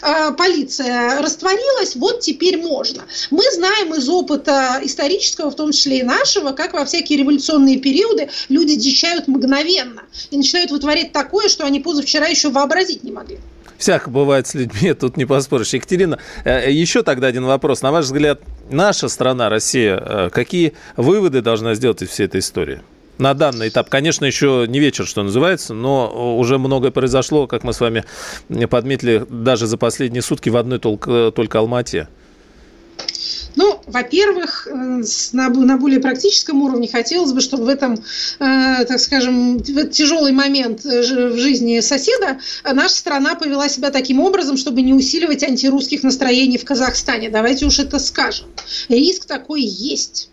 [0.02, 3.04] э, полиция растворилась, вот теперь можно.
[3.30, 8.30] Мы знаем из опыта исторического, в том числе и нашего, как во всякие революционные периоды
[8.48, 13.38] люди дичают мгновенно и начинают вытворять такое, что они позавчера еще вообразить не могли.
[13.78, 15.74] Всяко бывает с людьми, тут не поспоришь.
[15.74, 17.82] Екатерина, э, еще тогда один вопрос.
[17.82, 22.80] На ваш взгляд, наша страна, Россия, э, какие выводы должна сделать из всей этой истории?
[23.18, 23.88] На данный этап.
[23.88, 28.05] Конечно, еще не вечер, что называется, но уже многое произошло, как мы с вами
[28.70, 32.09] подметили, даже за последние сутки в одной только, только Алмате.
[33.55, 39.61] Ну, во-первых, э, на, более практическом уровне хотелось бы, чтобы в этом, э, так скажем,
[39.61, 45.42] тяжелый момент э, в жизни соседа наша страна повела себя таким образом, чтобы не усиливать
[45.42, 47.29] антирусских настроений в Казахстане.
[47.29, 48.46] Давайте уж это скажем.
[48.88, 50.31] Риск такой есть.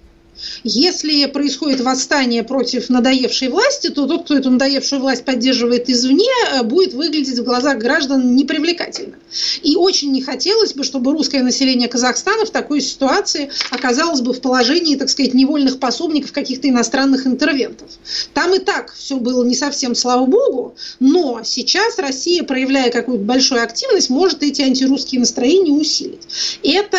[0.63, 6.63] Если происходит восстание против надоевшей власти, то тот, кто эту надоевшую власть поддерживает извне, э,
[6.63, 9.15] будет выглядеть в глазах граждан непривлекательно.
[9.61, 14.41] И очень не хотелось бы, чтобы русское население Казахстана в такой ситуации оказалось бы в
[14.41, 17.89] положении, так сказать, невольных пособников каких-то иностранных интервентов.
[18.33, 23.63] Там и так все было не совсем, слава богу, но сейчас Россия, проявляя какую-то большую
[23.63, 26.27] активность, может эти антирусские настроения усилить.
[26.63, 26.97] Это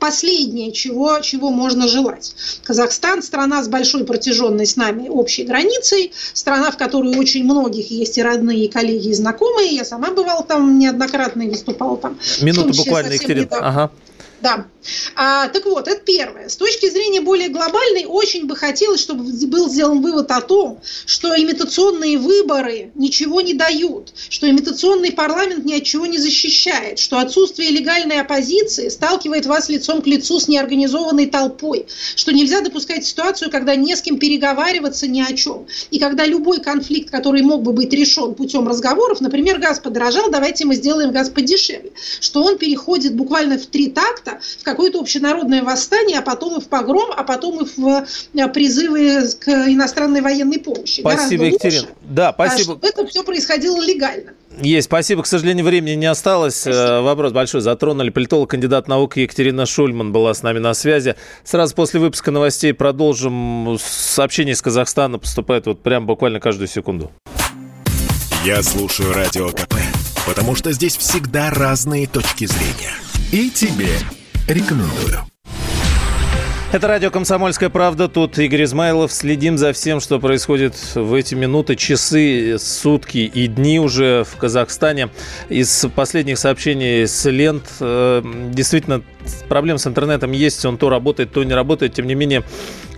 [0.00, 2.34] последнее, чего, чего можно желать.
[2.64, 8.18] Казахстан– страна с большой протяженной с нами общей границей, страна, в которой очень многих есть
[8.18, 9.76] и родные, и коллеги, и знакомые.
[9.76, 12.18] Я сама бывала там неоднократно и выступала там.
[12.40, 13.48] Минуту буквально, Екатерина.
[13.50, 13.90] Ага.
[14.40, 14.66] Да.
[15.14, 16.48] А, так вот, это первое.
[16.48, 21.38] С точки зрения более глобальной, очень бы хотелось, чтобы был сделан вывод о том, что
[21.38, 27.70] имитационные выборы ничего не дают, что имитационный парламент ни от чего не защищает, что отсутствие
[27.70, 33.76] легальной оппозиции сталкивает вас лицом к лицу с неорганизованной толпой, что нельзя допускать ситуацию, когда
[33.76, 37.92] не с кем переговариваться ни о чем, и когда любой конфликт, который мог бы быть
[37.92, 43.58] решен путем разговоров, например, газ подорожал, давайте мы сделаем газ подешевле, что он переходит буквально
[43.58, 47.64] в три такта, место в какое-то общенародное восстание, а потом и в погром, а потом
[47.64, 51.00] и в э, призывы к иностранной военной помощи.
[51.00, 51.88] Спасибо, Екатерина.
[52.02, 52.62] Да, спасибо.
[52.62, 54.32] Чтобы это все происходило легально.
[54.60, 55.22] Есть, спасибо.
[55.22, 56.66] К сожалению, времени не осталось.
[56.66, 57.02] Э, спасибо.
[57.02, 58.10] Вопрос большой затронули.
[58.10, 61.16] Политолог, кандидат наук Екатерина Шульман была с нами на связи.
[61.44, 63.78] Сразу после выпуска новостей продолжим.
[63.80, 67.10] Сообщение из Казахстана поступает вот прям буквально каждую секунду.
[68.44, 69.74] Я слушаю Радио КП,
[70.26, 72.94] потому что здесь всегда разные точки зрения.
[73.32, 73.90] И тебе
[74.50, 75.20] Рекомендую.
[76.72, 78.08] Это радио «Комсомольская правда».
[78.08, 79.12] Тут Игорь Измайлов.
[79.12, 85.10] Следим за всем, что происходит в эти минуты, часы, сутки и дни уже в Казахстане.
[85.48, 89.02] Из последних сообщений с лент э, действительно
[89.48, 90.64] проблем с интернетом есть.
[90.64, 91.94] Он то работает, то не работает.
[91.94, 92.42] Тем не менее,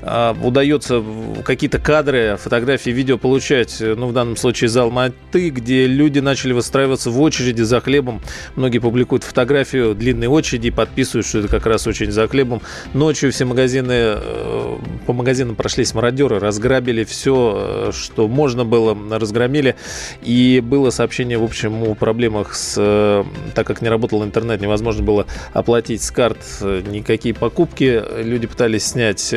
[0.03, 1.03] удается
[1.45, 7.11] какие-то кадры, фотографии, видео получать, ну, в данном случае из Алматы, где люди начали выстраиваться
[7.11, 8.21] в очереди за хлебом.
[8.57, 12.63] Многие публикуют фотографию длинной очереди и подписывают, что это как раз очередь за хлебом.
[12.95, 19.77] Ночью все магазины, э, по магазинам прошлись мародеры, разграбили все, э, что можно было, разгромили.
[20.23, 22.75] И было сообщение, в общем, о проблемах с...
[22.79, 28.03] Э, так как не работал интернет, невозможно было оплатить с карт никакие покупки.
[28.23, 29.33] Люди пытались снять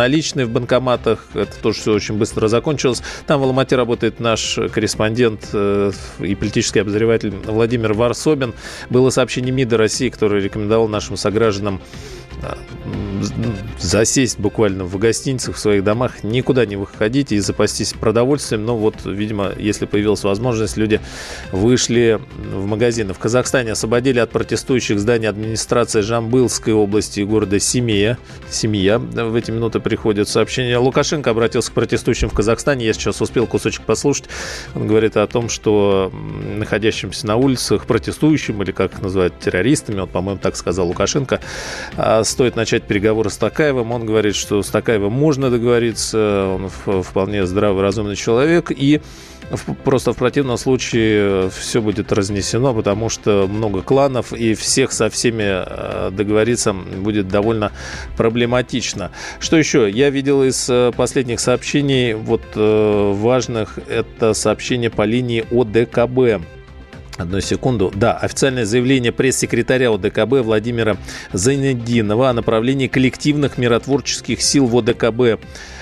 [0.00, 1.26] наличные в банкоматах.
[1.34, 3.02] Это тоже все очень быстро закончилось.
[3.26, 8.54] Там в Алмате работает наш корреспондент э, и политический обозреватель Владимир Варсобин.
[8.88, 11.82] Было сообщение МИДа России, которое рекомендовал нашим согражданам
[13.78, 18.64] засесть буквально в гостиницах, в своих домах, никуда не выходить и запастись продовольствием.
[18.64, 21.00] Но вот, видимо, если появилась возможность, люди
[21.52, 22.20] вышли
[22.52, 23.14] в магазины.
[23.14, 28.18] В Казахстане освободили от протестующих здания администрации Жамбылской области и города Семья.
[28.50, 28.98] Семья.
[28.98, 30.78] В эти минуты приходит сообщение.
[30.78, 32.86] Лукашенко обратился к протестующим в Казахстане.
[32.86, 34.24] Я сейчас успел кусочек послушать.
[34.74, 36.12] Он говорит о том, что
[36.56, 41.40] находящимся на улицах протестующим, или как их называют, террористами, вот, по-моему, так сказал Лукашенко,
[41.96, 43.92] а, стоит начать переговоры с Такаевым.
[43.92, 49.00] Он говорит, что с Такаевым можно договориться, он вполне здравый, разумный человек, и
[49.84, 55.42] Просто в противном случае все будет разнесено, потому что много кланов, и всех со всеми
[55.44, 57.72] э, договориться будет довольно
[58.16, 59.10] проблематично.
[59.40, 59.90] Что еще?
[59.90, 66.46] Я видел из э, последних сообщений, вот э, важных, это сообщение по линии ОДКБ.
[67.20, 67.92] Одну секунду.
[67.94, 70.96] Да, официальное заявление пресс-секретаря ОДКБ Владимира
[71.34, 75.38] Зайнединова о направлении коллективных миротворческих сил в ОДКБ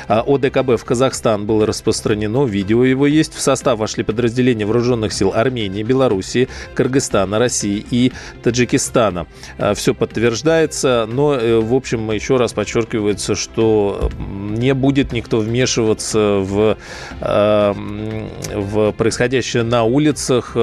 [0.08, 3.34] ОДКБ в Казахстан было распространено, видео его есть.
[3.34, 9.26] В состав вошли подразделения вооруженных сил Армении, Белоруссии, Кыргызстана, России и Таджикистана.
[9.58, 16.38] А, Все подтверждается, но, э, в общем, еще раз подчеркивается, что не будет никто вмешиваться
[16.38, 16.78] в,
[17.20, 20.56] а, в происходящее на улицах.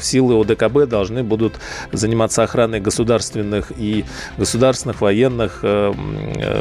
[0.00, 1.54] Силы ОДКБ должны будут
[1.92, 4.04] заниматься охраной государственных и
[4.36, 5.64] государственных военных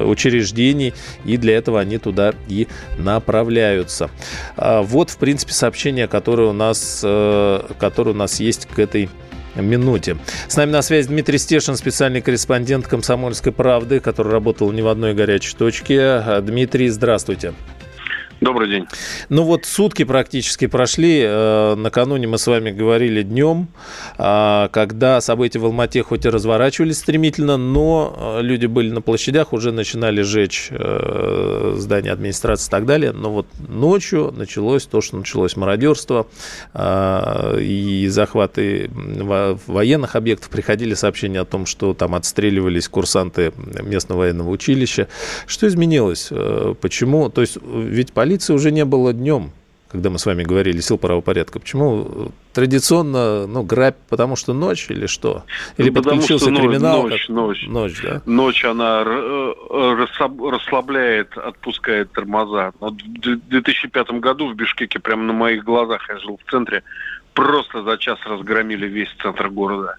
[0.03, 0.93] учреждений,
[1.25, 4.09] и для этого они туда туда и направляются.
[4.57, 9.09] А, вот, в принципе, сообщение, которое у нас, э, которое у нас есть к этой
[9.55, 10.17] минуте.
[10.47, 15.13] С нами на связи Дмитрий Стешин, специальный корреспондент «Комсомольской правды», который работал не в одной
[15.13, 16.23] горячей точке.
[16.41, 17.53] Дмитрий, здравствуйте.
[18.41, 18.85] Добрый день.
[19.27, 21.23] Ну вот сутки практически прошли.
[21.25, 23.67] Э, накануне мы с вами говорили днем,
[24.17, 29.51] а, когда события в Алмате хоть и разворачивались стремительно, но э, люди были на площадях,
[29.51, 33.11] уже начинали жечь э, здания администрации и так далее.
[33.11, 36.27] Но вот ночью началось то, что началось мародерство
[36.77, 38.89] и захваты
[39.67, 40.49] военных объектов.
[40.49, 43.51] Приходили сообщения о том, что там отстреливались курсанты
[43.83, 45.07] местного военного училища.
[45.45, 46.31] Что изменилось?
[46.81, 47.29] Почему?
[47.29, 49.49] То есть ведь полиция полиции уже не было днем,
[49.91, 51.59] когда мы с вами говорили, сил правопорядка.
[51.59, 55.45] Почему традиционно, ну, грабь, потому что ночь или что?
[55.77, 57.07] Или ну, подключился ночь, криминал?
[57.07, 57.35] Ночь, как...
[57.35, 57.65] ночь.
[57.67, 58.21] Ночь, да?
[58.27, 62.71] Ночь, она расслабляет, отпускает тормоза.
[62.79, 66.83] В 2005 году в Бишкеке, прямо на моих глазах, я жил в центре,
[67.33, 69.95] просто за час разгромили весь центр города.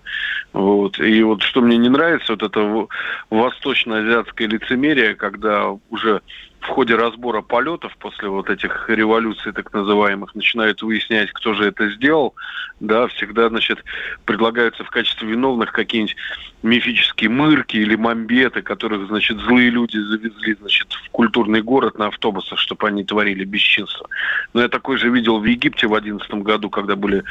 [0.52, 1.00] Вот.
[1.00, 2.86] И вот что мне не нравится, вот это
[3.30, 6.20] восточно-азиатское лицемерие, когда уже
[6.60, 11.88] в ходе разбора полетов после вот этих революций так называемых начинают выяснять, кто же это
[11.90, 12.34] сделал,
[12.80, 13.82] да, всегда, значит,
[14.24, 16.16] предлагаются в качестве виновных какие-нибудь
[16.62, 22.58] мифические мырки или мамбеты, которых, значит, злые люди завезли, значит, в культурный город на автобусах,
[22.58, 24.08] чтобы они творили бесчинство.
[24.52, 27.24] Но я такой же видел в Египте в 2011 году, когда были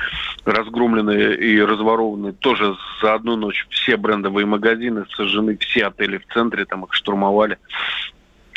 [0.45, 6.65] разгромлены и разворованы тоже за одну ночь все брендовые магазины, сожжены все отели в центре,
[6.65, 7.59] там их штурмовали.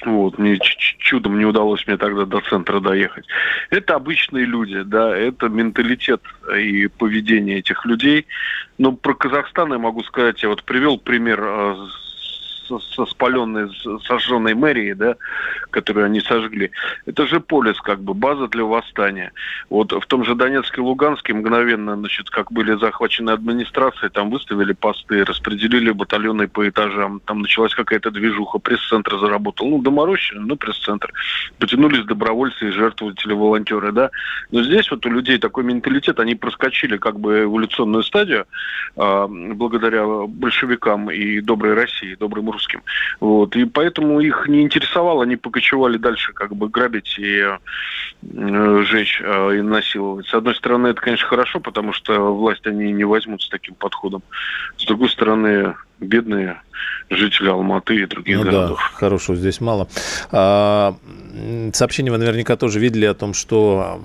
[0.05, 0.59] Вот, мне
[0.99, 3.27] чудом не удалось мне тогда до центра доехать.
[3.71, 6.23] Это обычные люди, да, это менталитет
[6.57, 8.27] и поведение этих людей.
[8.79, 11.77] Но про Казахстан я могу сказать, я вот привел пример э,
[12.81, 13.71] со спаленной,
[14.07, 15.17] сожженной мэрией, да,
[15.71, 16.71] которую они сожгли.
[17.07, 19.33] Это же полис, как бы, база для восстания.
[19.71, 24.73] Вот в том же Донецке и Луганске мгновенно, значит, как были захвачены администрации, там выставили
[24.73, 31.13] посты, распределили батальоны по этажам, там началась какая-то движуха, пресс-центр заработал, ну, доморощенный, но пресс-центр.
[31.59, 34.11] Потянулись добровольцы и жертвователи, волонтеры, да.
[34.51, 38.47] Но здесь вот у людей такой менталитет, они проскочили как бы эволюционную стадию
[38.97, 42.62] э, благодаря большевикам и доброй России, добрым русским.
[43.21, 43.57] Вот.
[43.57, 49.57] И поэтому их не интересовало, они покочевали дальше как бы грабить и э, жечь э,
[49.57, 50.27] и насиловать.
[50.27, 54.23] С одной стороны, это, конечно, хорошо, потому что власть они не возьмут с таким подходом.
[54.77, 56.61] С другой стороны, бедные
[57.11, 58.79] жители Алматы и других ну городов.
[58.79, 59.89] Да, хорошего здесь мало.
[60.31, 60.97] А,
[61.73, 64.01] сообщение вы наверняка тоже видели о том, что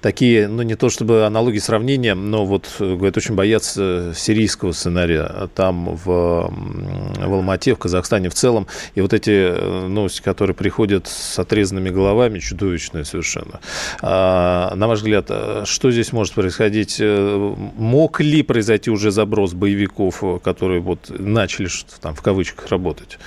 [0.00, 5.96] такие, ну не то чтобы аналогии сравнения, но вот, говорят, очень боятся сирийского сценария там
[5.96, 8.66] в, в Алмате, в Казахстане в целом.
[8.94, 13.60] И вот эти э, новости, которые приходят с отрезанными головами, чудовищные совершенно.
[14.02, 15.30] А, на ваш взгляд,
[15.64, 16.98] что здесь может происходить?
[17.00, 23.18] Э, мог ли произойти уже заброс боевиков, которые вот начали что там в кавычках работать?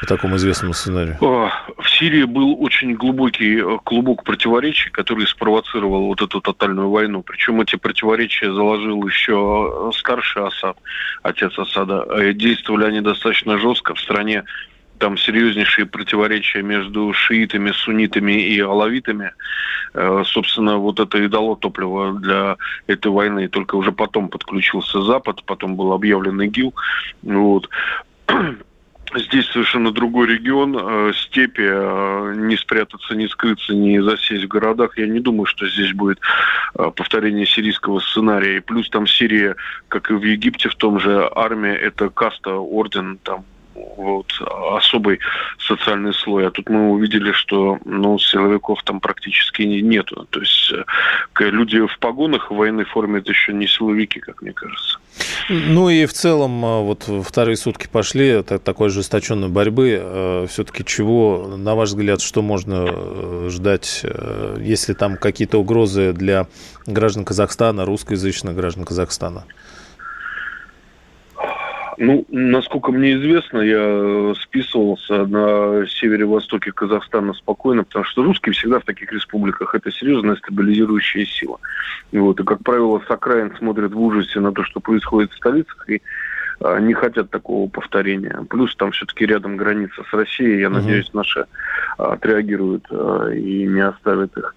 [0.00, 1.16] по такому известному сценарию?
[1.20, 7.22] В Сирии был очень глубокий э, клубок противоречий, который спровоцировал вот эту тотальную войну.
[7.22, 10.76] Причем эти противоречия заложил еще старший Асад,
[11.22, 12.32] отец Асада.
[12.32, 13.94] Действовали они достаточно жестко.
[13.94, 14.44] В стране
[14.98, 19.32] там серьезнейшие противоречия между шиитами, суннитами и алавитами.
[19.94, 22.56] Э, собственно, вот это и дало топливо для
[22.86, 23.48] этой войны.
[23.48, 26.74] Только уже потом подключился Запад, потом был объявлен ИГИЛ.
[27.22, 27.68] Вот.
[29.14, 34.98] Здесь совершенно другой регион, э, степи, э, не спрятаться, не скрыться, не засесть в городах.
[34.98, 36.20] Я не думаю, что здесь будет
[36.74, 38.58] повторение сирийского сценария.
[38.58, 39.56] И плюс там Сирия,
[39.88, 43.46] как и в Египте в том же, армия– это каста, орден, там
[43.96, 44.26] вот,
[44.76, 45.20] особый
[45.58, 46.46] социальный слой.
[46.46, 50.26] А тут мы увидели, что ну, силовиков там практически нету.
[50.30, 54.52] То есть э, люди в погонах в военной форме это еще не силовики, как мне
[54.52, 54.98] кажется.
[55.48, 59.98] Ну и в целом э, вот вторые сутки пошли это такой ожесточенной борьбы.
[60.00, 64.04] Э, Все-таки чего, на ваш взгляд, что можно ждать,
[64.58, 66.46] если там какие-то угрозы для
[66.86, 69.44] граждан Казахстана, русскоязычных граждан Казахстана?
[72.00, 78.78] Ну, насколько мне известно, я э, списывался на севере-востоке Казахстана спокойно, потому что русские всегда
[78.78, 81.58] в таких республиках это серьезная стабилизирующая сила.
[82.12, 85.36] И вот, и, как правило, с окраин смотрят в ужасе на то, что происходит в
[85.36, 86.00] столицах, и
[86.60, 88.46] а, не хотят такого повторения.
[88.48, 90.60] Плюс там все-таки рядом граница с Россией.
[90.60, 90.76] Я угу.
[90.76, 91.46] надеюсь, наши
[91.98, 94.54] а, отреагируют а, и не оставят их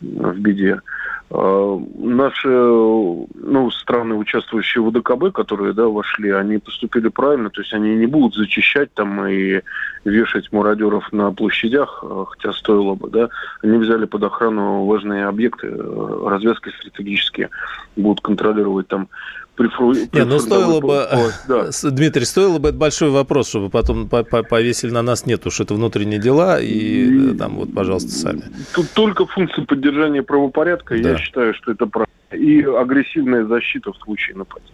[0.00, 0.80] в беде.
[1.28, 7.72] А, наши ну, страны, участвующие в ДКБ, которые да, вошли, они поступили правильно, то есть
[7.74, 9.60] они не будут зачищать там и
[10.04, 13.28] вешать мародеров на площадях, а, хотя стоило бы, да,
[13.62, 17.50] они взяли под охрану важные объекты, э, развязки стратегические,
[17.96, 19.08] будут контролировать там
[19.56, 19.94] прифру...
[19.94, 21.06] Не, ну стоило бы,
[21.48, 21.70] да.
[21.90, 26.20] Дмитрий, стоило бы это большой вопрос, чтобы потом повесили на нас нет уж это внутренние
[26.20, 28.42] дела, и, и э, там вот, пожалуйста, сами.
[28.74, 31.10] Тут только функция поддержания правопорядка, да.
[31.10, 32.06] я считаю, что это правильно.
[32.32, 34.72] И агрессивная защита в случае нападения.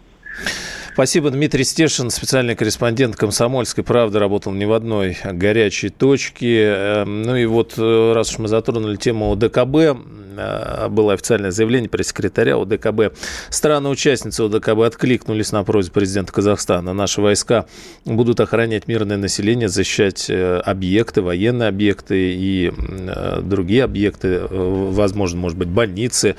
[0.95, 6.65] Спасибо, Дмитрий Стешин, специальный корреспондент «Комсомольской правды», работал не в одной горячей точке.
[6.67, 9.97] Эм, ну и вот, э, раз уж мы затронули тему ДКБ,
[10.37, 13.15] Э, было официальное заявление пресс-секретаря ОДКБ.
[13.51, 16.93] Страны-участницы ОДКБ откликнулись на просьбу президента Казахстана.
[16.93, 17.67] Наши войска
[18.05, 22.73] будут охранять мирное население, защищать э, объекты, военные объекты и
[23.43, 26.37] другие объекты, возможно, может быть, больницы.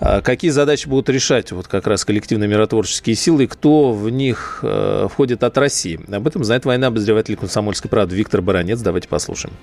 [0.00, 4.64] А какие задачи будут решать вот как раз коллективные миротворческие силы, и кто в них
[5.10, 6.00] входит от России?
[6.14, 8.80] Об этом знает военный обозреватель комсомольской правды Виктор Баранец.
[8.80, 9.54] Давайте послушаем.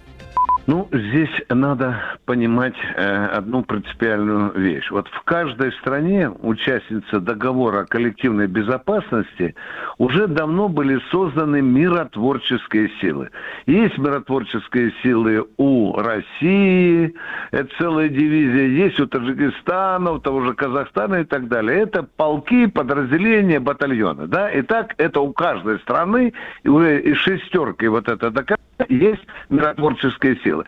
[0.68, 4.92] Ну, здесь надо понимать э, одну принципиальную вещь.
[4.92, 9.56] Вот в каждой стране участница договора о коллективной безопасности
[9.98, 13.30] уже давно были созданы миротворческие силы.
[13.66, 17.16] Есть миротворческие силы у России,
[17.52, 21.80] это целая дивизия, есть у Таджикистана, у того же Казахстана и так далее.
[21.80, 24.28] Это полки, подразделения, батальоны.
[24.28, 24.52] Да?
[24.52, 28.57] И так это у каждой страны, и и шестеркой вот это доказано,
[28.90, 30.66] есть миротворческие силы.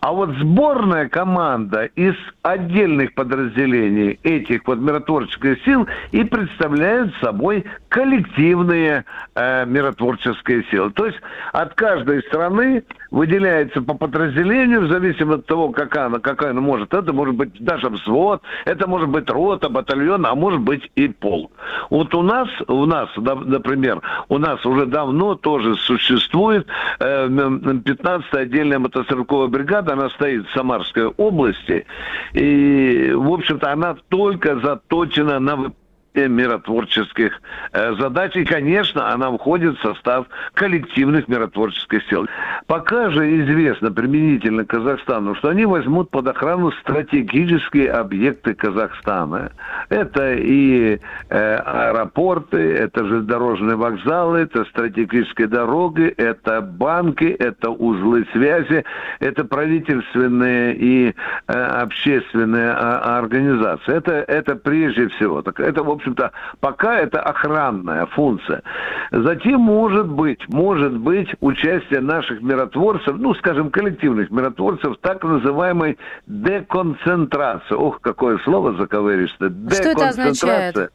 [0.00, 9.04] А вот сборная команда из отдельных подразделений этих вот миротворческих сил и представляют собой коллективные
[9.34, 10.90] э, миротворческие силы.
[10.92, 11.18] То есть
[11.52, 16.94] от каждой страны выделяется по подразделению, в зависимости от того, какая она, какая она может.
[16.94, 21.50] Это может быть даже взвод, это может быть рота, батальон, а может быть и пол.
[21.90, 26.66] Вот у нас, у нас, например, у нас уже давно тоже существует
[27.00, 31.86] э, 15-я отдельная мотострелковая бригада, она стоит в Самарской области,
[32.32, 35.72] и, в общем-то, она только заточена на
[36.20, 37.40] выполнение миротворческих
[37.72, 38.36] э, задач.
[38.36, 42.26] И, конечно, она входит в состав коллективных миротворческих сил.
[42.66, 49.52] Пока же известно применительно Казахстану, что они возьмут под охрану стратегические объекты Казахстана.
[49.88, 58.84] Это и э, аэропорты, это железнодорожные вокзалы, это стратегические дороги, это банки, это узлы связи,
[59.20, 61.14] это правительственные и
[61.46, 63.94] э, общественные э, организации.
[63.94, 65.42] Это, это прежде всего.
[65.42, 68.62] Так, это, в общем-то, пока это охранная функция.
[69.10, 77.74] Затем может быть, может быть участие наших миротворцев, ну, скажем, коллективных миротворцев, так называемой деконцентрации.
[77.74, 79.50] Ох, какое слово заковыристое.
[79.70, 80.92] Что это означает?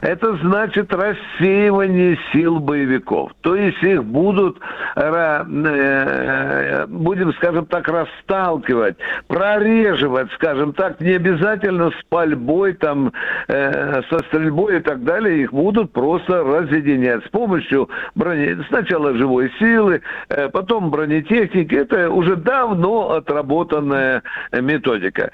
[0.00, 3.32] Это значит рассеивание сил боевиков.
[3.40, 4.58] То есть их будут,
[4.96, 13.12] э, будем, скажем так, расталкивать, прореживать, скажем так, не обязательно с пальбой, там,
[13.48, 18.56] э, со стрельбой и так далее, их будут просто разъединять с помощью брони...
[18.68, 21.74] сначала живой силы, э, потом бронетехники.
[21.74, 25.30] Это уже давно отработанная методика.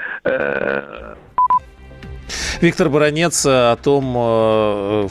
[2.61, 5.11] Виктор Баранец о том,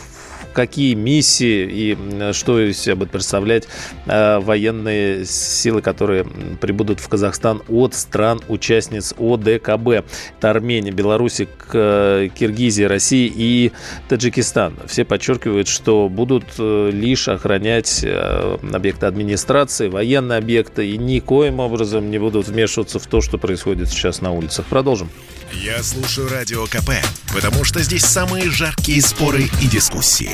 [0.53, 3.67] какие миссии и что из себя будут представлять
[4.05, 6.25] э, военные силы, которые
[6.61, 10.05] прибудут в Казахстан от стран-участниц ОДКБ.
[10.37, 13.71] Это Армения, Беларусь, Киргизия, Россия и
[14.07, 14.75] Таджикистан.
[14.87, 22.11] Все подчеркивают, что будут э, лишь охранять э, объекты администрации, военные объекты и никоим образом
[22.11, 24.65] не будут вмешиваться в то, что происходит сейчас на улицах.
[24.65, 25.09] Продолжим.
[25.61, 26.93] Я слушаю Радио КП,
[27.31, 30.31] потому что здесь самые жаркие споры и дискуссии.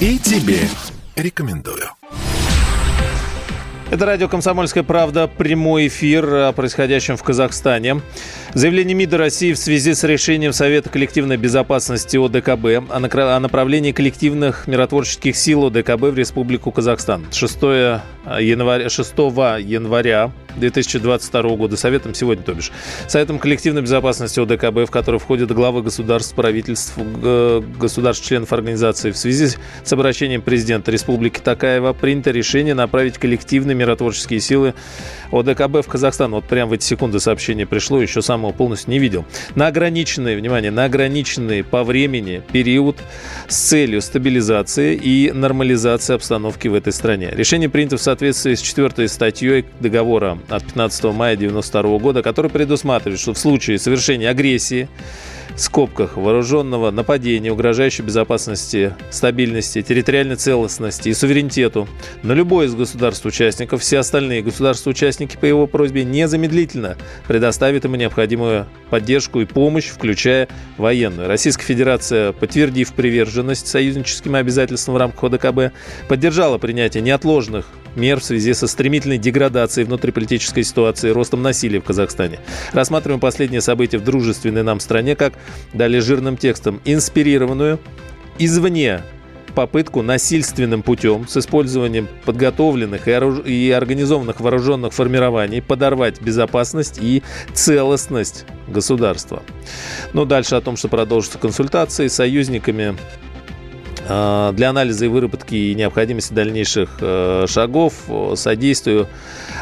[0.00, 0.60] И тебе
[1.16, 1.88] рекомендую.
[3.90, 8.02] Это радио «Комсомольская правда», прямой эфир о происходящем в Казахстане.
[8.52, 15.36] Заявление МИДа России в связи с решением Совета коллективной безопасности ОДКБ о направлении коллективных миротворческих
[15.36, 17.24] сил ОДКБ в Республику Казахстан.
[17.32, 22.72] 6 января, 6 января 2022 года Советом сегодня, то бишь.
[23.08, 26.98] Советом коллективной безопасности ОДКБ, в который входят главы государств, правительств,
[27.78, 29.10] государств, членов организации.
[29.10, 34.74] В связи с обращением президента Республики Такаева принято решение направить коллективные миротворческие силы
[35.32, 36.32] ОДКБ в Казахстан.
[36.32, 39.24] Вот прямо в эти секунды сообщение пришло, еще самого полностью не видел.
[39.54, 42.96] На ограниченный, внимание, на ограниченный по времени период
[43.48, 47.30] с целью стабилизации и нормализации обстановки в этой стране.
[47.32, 53.20] Решение принято в соответствии с четвертой статьей договора от 15 мая 1992 года, который предусматривает,
[53.20, 54.88] что в случае совершения агрессии
[55.56, 61.88] скобках вооруженного нападения, угрожающей безопасности, стабильности, территориальной целостности и суверенитету
[62.22, 69.40] на любое из государств-участников, все остальные государства-участники по его просьбе незамедлительно предоставят ему необходимую поддержку
[69.40, 71.28] и помощь, включая военную.
[71.28, 75.74] Российская Федерация, подтвердив приверженность союзническим обязательствам в рамках ОДКБ,
[76.08, 77.66] поддержала принятие неотложных
[77.96, 82.38] мер в связи со стремительной деградацией внутриполитической ситуации и ростом насилия в Казахстане.
[82.72, 85.32] Рассматриваем последние события в дружественной нам стране как,
[85.72, 87.80] далее жирным текстом, инспирированную
[88.38, 89.02] извне
[89.54, 97.22] попытку насильственным путем с использованием подготовленных и, организованных вооруженных формирований подорвать безопасность и
[97.54, 99.42] целостность государства.
[100.12, 102.96] Ну, дальше о том, что продолжатся консультации с союзниками
[104.06, 107.94] для анализа и выработки и необходимости дальнейших э, шагов
[108.34, 109.08] содействию.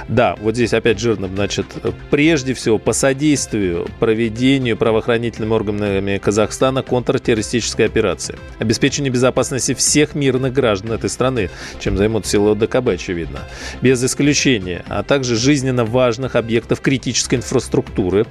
[0.08, 1.66] Да, вот здесь опять жирно, значит,
[2.10, 8.36] прежде всего по содействию проведению правоохранительными органами Казахстана контртеррористической операции.
[8.58, 13.40] Обеспечение безопасности всех мирных граждан этой страны, чем займутся силы ОДКБ, очевидно.
[13.80, 18.26] Без исключения, а также жизненно важных объектов критической инфраструктуры.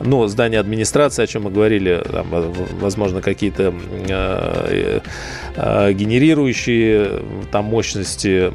[0.00, 2.26] Ну, здание администрации, о чем мы говорили, там,
[2.80, 3.74] возможно, какие-то
[4.08, 5.00] э, Э,
[5.56, 8.52] генерирующие там мощности,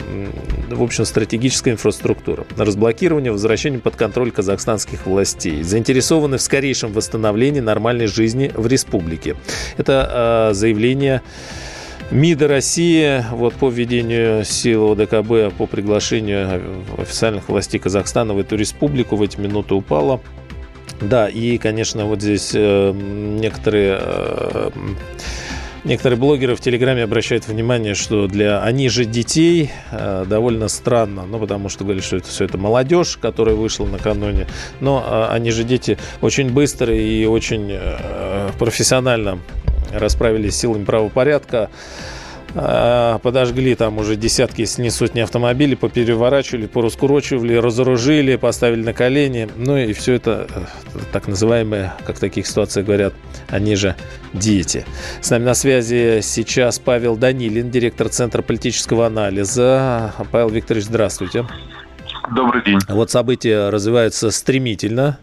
[0.69, 2.45] в общем, стратегическая инфраструктура.
[2.57, 5.61] Разблокирование, возвращение под контроль казахстанских властей.
[5.63, 9.35] Заинтересованы в скорейшем восстановлении нормальной жизни в республике.
[9.77, 11.21] Это э, заявление
[12.09, 16.61] МИДа России вот по введению сил ОДКБ по приглашению
[16.97, 20.21] официальных властей Казахстана в эту республику в эти минуты упало.
[21.01, 24.69] Да, и, конечно, вот здесь э, некоторые э,
[25.83, 31.39] Некоторые блогеры в Телеграме обращают внимание, что для они же детей э, довольно странно, ну,
[31.39, 34.47] потому что говорят, что это все это молодежь, которая вышла накануне,
[34.79, 39.39] но э, они же дети очень быстро и очень э, профессионально
[39.93, 41.69] расправились с силами правопорядка.
[42.55, 49.49] А, подожгли там уже десятки, если не сотни автомобилей, попереворачивали, пораскурочивали, разоружили, поставили на колени.
[49.55, 53.13] Ну и все это э, так называемые, как в таких ситуациях говорят,
[53.49, 53.95] они же
[54.33, 54.85] дети.
[55.21, 60.13] С нами на связи сейчас Павел Данилин, директор Центра политического анализа.
[60.31, 61.45] Павел Викторович, здравствуйте.
[62.35, 62.79] Добрый день.
[62.89, 65.17] Вот события развиваются стремительно.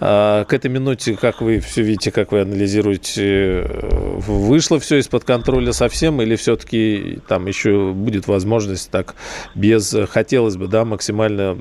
[0.00, 5.24] А, к этой минуте, как вы все видите, как вы анализируете, э, вышло все из-под
[5.24, 9.14] контроля совсем или все-таки там еще будет возможность так
[9.54, 11.56] без, хотелось бы, да, максимально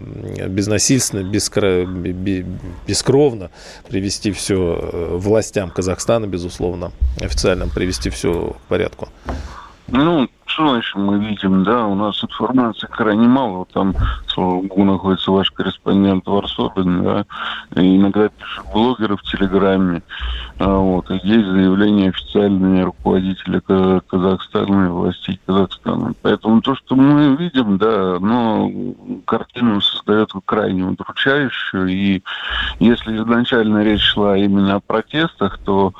[0.48, 3.52] безнасильственно, бескро, бескровно
[3.88, 6.92] привести все э, властям Казахстана, безусловно,
[7.22, 9.10] официально привести все к порядку?
[9.88, 13.94] Ну, значит мы видим, да, у нас информации крайне мало, там,
[14.28, 17.26] слава богу, находится ваш корреспондент Варсобин, да,
[17.76, 20.02] и иногда пишут блогеры в Телеграме,
[20.60, 26.14] а, вот, и есть заявления официальные руководителя Казахстана и властей Казахстана.
[26.22, 28.70] Поэтому то, что мы видим, да, но
[29.26, 32.24] картину создает крайне удручающую, и
[32.80, 35.94] если изначально речь шла именно о протестах, то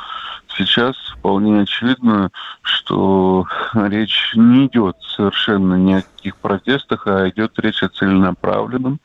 [0.58, 2.30] сейчас вполне очевидно,
[2.62, 9.00] что речь не идет совершенно ни о каких протестах, а идет речь о целенаправленном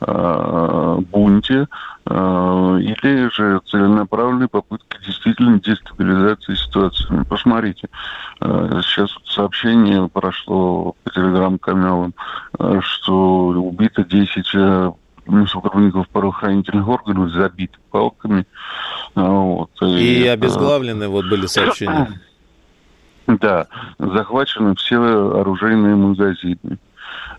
[0.00, 1.66] э, бунте
[2.06, 7.24] э, или же целенаправленной попытке действительно дестабилизации ситуации.
[7.28, 7.88] Посмотрите,
[8.40, 12.14] э, сейчас сообщение прошло по телеграм-каналам,
[12.58, 14.94] э, что убито 10
[15.46, 18.46] сотрудников правоохранительных органов забиты палками.
[19.14, 19.70] Вот.
[19.82, 22.20] И, и обезглавлены вот были сообщения.
[23.28, 23.66] Да,
[23.98, 26.78] захвачены все оружейные магазины.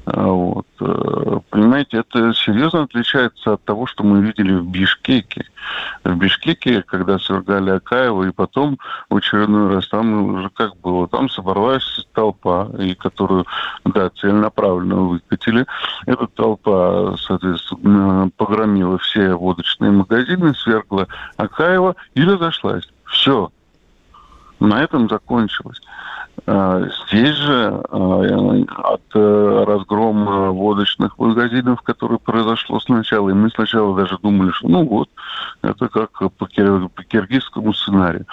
[0.06, 0.68] А, вот.
[0.80, 5.46] Э, понимаете, это серьезно отличается от того, что мы видели в Бишкеке.
[6.04, 8.78] В Бишкеке, когда свергали Акаева, и потом
[9.10, 13.46] в очередной раз там уже как было, там собралась толпа, и которую,
[13.86, 15.66] да, целенаправленно выкатили.
[16.06, 22.88] Эта толпа, соответственно, погромила все водочные магазины, свергла Акаева и разошлась.
[23.06, 23.52] Все.
[24.60, 25.82] На этом закончилось.
[26.46, 28.64] А, здесь же а,
[28.94, 34.86] от э, разгрома водочных магазинов, которое произошло сначала, и мы сначала даже думали, что ну
[34.86, 35.10] вот,
[35.62, 38.26] это как по, киргизскому сценарию.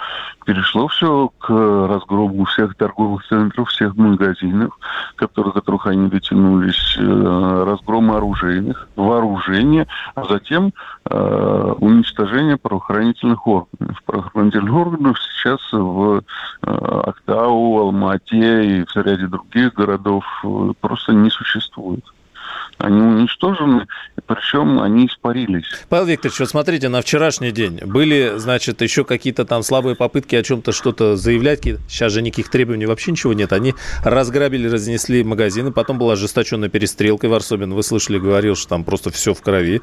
[0.45, 4.77] Перешло все к разгрому всех торговых центров, всех магазинов,
[5.15, 10.73] которые, которых они дотянулись, э, разгрома оружейных, вооружения, а затем
[11.09, 14.01] э, уничтожение правоохранительных органов.
[14.05, 16.21] Правоохранительных органов сейчас в
[16.61, 17.77] Актау,
[18.07, 22.03] Алмате и в ряде других городов э, просто не существует.
[22.77, 23.87] Они уничтожены,
[24.27, 25.65] причем они испарились.
[25.89, 30.43] Павел Викторович, вот смотрите, на вчерашний день были, значит, еще какие-то там слабые попытки о
[30.43, 31.63] чем-то что-то заявлять.
[31.63, 33.51] Сейчас же никаких требований вообще ничего нет.
[33.51, 37.27] Они разграбили, разнесли магазины, потом была ожесточенная перестрелка.
[37.27, 39.81] Варсобин, вы слышали, говорил, что там просто все в крови.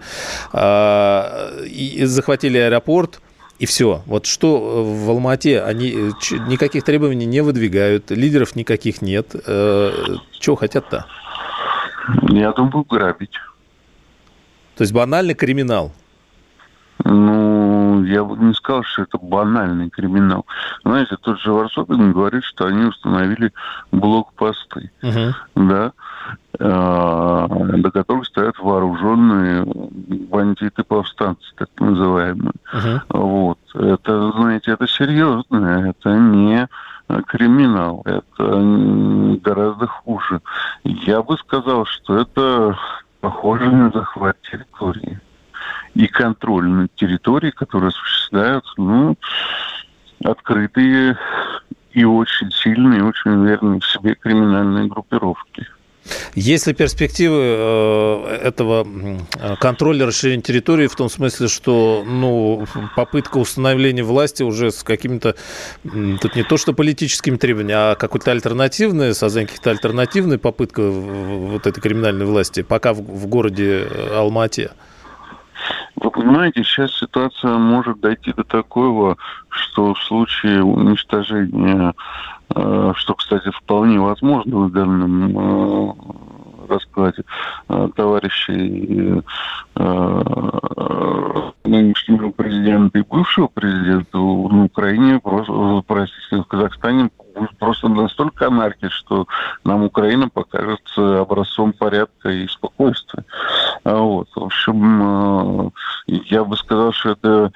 [0.53, 3.21] А, и захватили аэропорт.
[3.59, 4.03] И все.
[4.07, 6.11] Вот что э, в Алмате, они э,
[6.49, 9.35] никаких требований не выдвигают, лидеров никаких нет.
[9.47, 9.93] Э,
[10.33, 11.07] чего хотят-то?
[12.29, 13.35] Я думаю, грабить.
[14.77, 15.93] То есть банальный криминал?
[17.03, 20.47] Ну, я бы не сказал, что это банальный криминал.
[20.85, 23.53] Знаете, тот же Варсобин говорит, что они установили
[23.91, 24.91] блокпосты.
[25.03, 25.67] Угу.
[25.69, 25.93] Да?
[26.59, 32.53] Э, до которых стоят вооруженные бандиты-повстанцы, так называемые.
[32.73, 33.01] Uh-huh.
[33.09, 33.59] Вот.
[33.75, 36.69] Это, знаете, это серьезно, это не
[37.27, 40.41] криминал, это гораздо хуже.
[40.85, 42.79] Я бы сказал, что это
[43.21, 45.21] похоже на захват территории
[45.95, 49.17] и контроль над территорией, которые осуществляют, ну,
[50.25, 51.17] открытые
[51.93, 55.67] и очень сильные, очень уверенные в себе криминальные группировки.
[56.35, 58.87] Есть ли перспективы э, этого
[59.59, 65.35] контроля расширения территории в том смысле, что ну, попытка установления власти уже с какими-то,
[65.83, 71.81] тут не то что политическими требованиями, а какой-то альтернативной, создание каких-то альтернативной попытка вот этой
[71.81, 74.73] криминальной власти пока в, в городе Алмате?
[75.97, 79.17] Вы понимаете, сейчас ситуация может дойти до такого,
[79.49, 81.95] что в случае уничтожения
[82.55, 85.95] Э, что, кстати, вполне возможно в данном э,
[86.69, 87.23] раскладе
[87.69, 89.23] э, товарищей
[91.65, 97.11] нынешнего президента и бывшего президента на Украине, просто, простите, в Казахстане
[97.59, 99.27] просто настолько анархия, что
[99.65, 103.25] нам Украина покажется образцом порядка и спокойствия.
[103.83, 104.29] А вот.
[104.37, 105.73] В общем,
[106.07, 107.51] я бы сказал, что это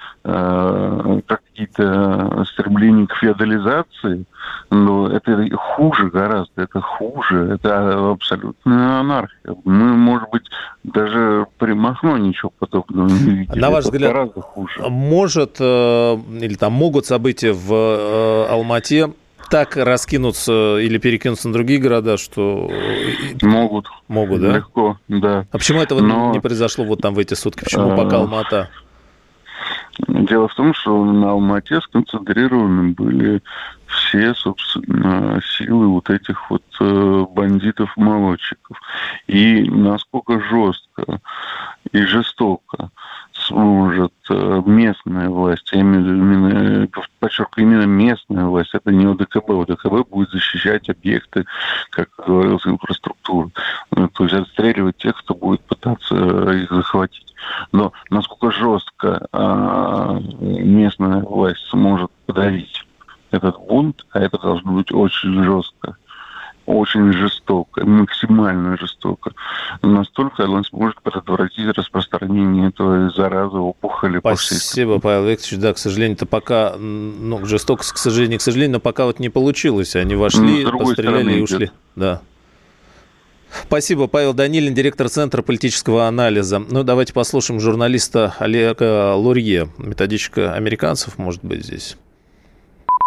[1.25, 4.25] какие-то стремления к феодализации,
[4.69, 9.55] но это хуже гораздо, это хуже, это абсолютная анархия.
[9.63, 10.49] Мы, может быть,
[10.83, 11.73] даже при
[12.09, 13.59] Махно ничего подобного не видели.
[13.59, 14.81] На ваш это взгляд, гораздо хуже.
[14.89, 19.13] может э, или там могут события в э, Алмате
[19.49, 22.69] так раскинуться или перекинуться на другие города, что...
[23.41, 23.87] Могут.
[24.07, 24.57] Могут, да?
[24.57, 25.45] Легко, да.
[25.51, 26.31] А почему этого Но...
[26.31, 27.63] не произошло вот там в эти сутки?
[27.63, 28.69] Почему пока э, Алмата?
[30.07, 33.41] Дело в том, что на Алмате сконцентрированы были
[33.87, 38.77] все, собственно, силы вот этих вот бандитов-молодчиков.
[39.27, 41.19] И насколько жестко
[41.91, 42.91] и жестоко
[43.33, 46.87] сможет э, местная власть, я имею в виду именно,
[47.19, 51.45] подчеркиваю, именно местная власть, это не ОДКБ, ОДКБ будет защищать объекты,
[51.89, 53.51] как говорилось, инфраструктуру,
[53.89, 56.15] то есть отстреливать тех, кто будет пытаться
[56.51, 57.33] их захватить.
[57.71, 62.85] Но насколько жестко а, местная власть сможет подавить
[63.31, 65.95] этот бунт, а это должно быть очень жестко,
[66.69, 69.31] очень жестоко, максимально жестоко.
[69.81, 75.59] Настолько она сможет предотвратить распространение этой заразы, опухоли по Спасибо, Павел Викторович.
[75.59, 79.29] Да, к сожалению, это пока, ну, жестоко, к сожалению, к сожалению, но пока вот не
[79.29, 79.95] получилось.
[79.95, 81.57] Они вошли, ну, постреляли и ушли.
[81.57, 81.73] Идет.
[81.95, 82.21] Да.
[83.65, 86.59] Спасибо, Павел Данилин, директор Центра политического анализа.
[86.59, 91.97] Ну, давайте послушаем журналиста Олега Лурье, методичка американцев, может быть, здесь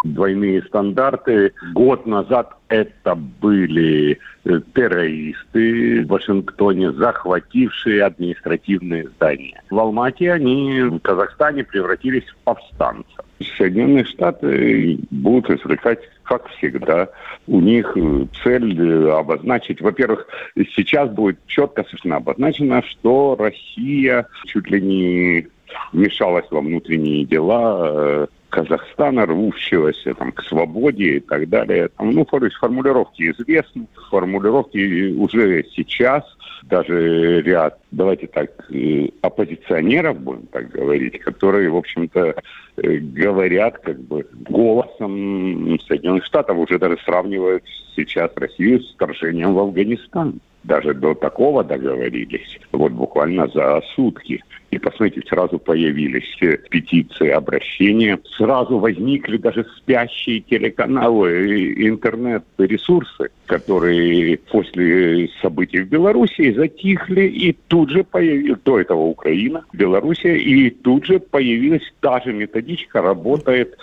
[0.05, 1.53] двойные стандарты.
[1.75, 9.63] Год назад это были э, террористы в Вашингтоне, захватившие административные здания.
[9.71, 13.25] В Алмате они в Казахстане превратились в повстанцев.
[13.59, 17.09] Соединенные Штаты будут извлекать, как всегда,
[17.47, 20.27] у них э, цель э, обозначить, во-первых,
[20.75, 25.49] сейчас будет четко совершенно обозначено, что Россия чуть ли не
[25.93, 31.89] вмешалась во внутренние дела Казахстана, рвущегося там, к свободе и так далее.
[31.97, 36.23] Там, ну, формулировки известны, формулировки уже сейчас,
[36.65, 42.35] даже ряд, давайте так, э, оппозиционеров, будем так говорить, которые, в общем-то,
[42.77, 47.63] э, говорят как бы голосом Соединенных Штатов, уже даже сравнивают
[47.95, 50.41] сейчас Россию с вторжением в Афганистан.
[50.65, 54.41] Даже до такого договорились, вот буквально за сутки.
[54.71, 56.35] И, посмотрите, сразу появились
[56.71, 58.19] петиции, обращения.
[58.37, 67.27] Сразу возникли даже спящие телеканалы, интернет-ресурсы, которые после событий в Беларуси затихли.
[67.27, 73.03] И тут же появилась, до этого Украина, Белоруссия, и тут же появилась та же методичка,
[73.03, 73.77] работает.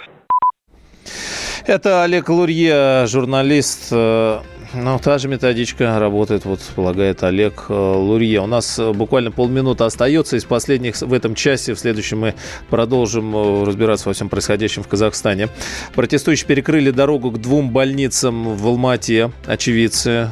[1.66, 4.40] Это Олег Лурье, журналист э,
[4.74, 8.42] ну, та же методичка работает, вот полагает Олег э, Лурье.
[8.42, 10.38] У нас э, буквально полминуты остается.
[10.38, 12.36] Из последних в этом часе, в следующем мы
[12.70, 15.50] продолжим э, разбираться во всем происходящем в Казахстане.
[15.96, 19.32] Протестующие перекрыли дорогу к двум больницам в Алмате.
[19.48, 20.30] Очевидцы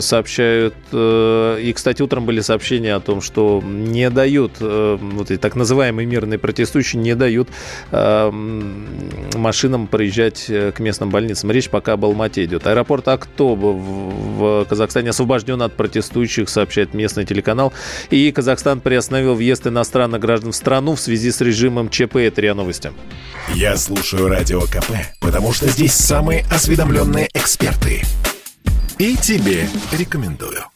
[0.00, 0.74] сообщают.
[0.92, 6.38] И, кстати, утром были сообщения о том, что не дают, вот эти так называемые мирные
[6.38, 7.48] протестующие не дают
[9.36, 11.50] машинам проезжать к местным больницам.
[11.50, 12.66] Речь пока об Алмате идет.
[12.66, 17.72] Аэропорт Актоба в Казахстане освобожден от протестующих, сообщает местный телеканал.
[18.10, 22.16] И Казахстан приостановил въезд иностранных граждан в страну в связи с режимом ЧП.
[22.16, 22.92] Это РИА Новости.
[23.54, 28.02] Я слушаю Радио КП, потому что здесь самые осведомленные эксперты.
[28.98, 30.62] И тебе рекомендую.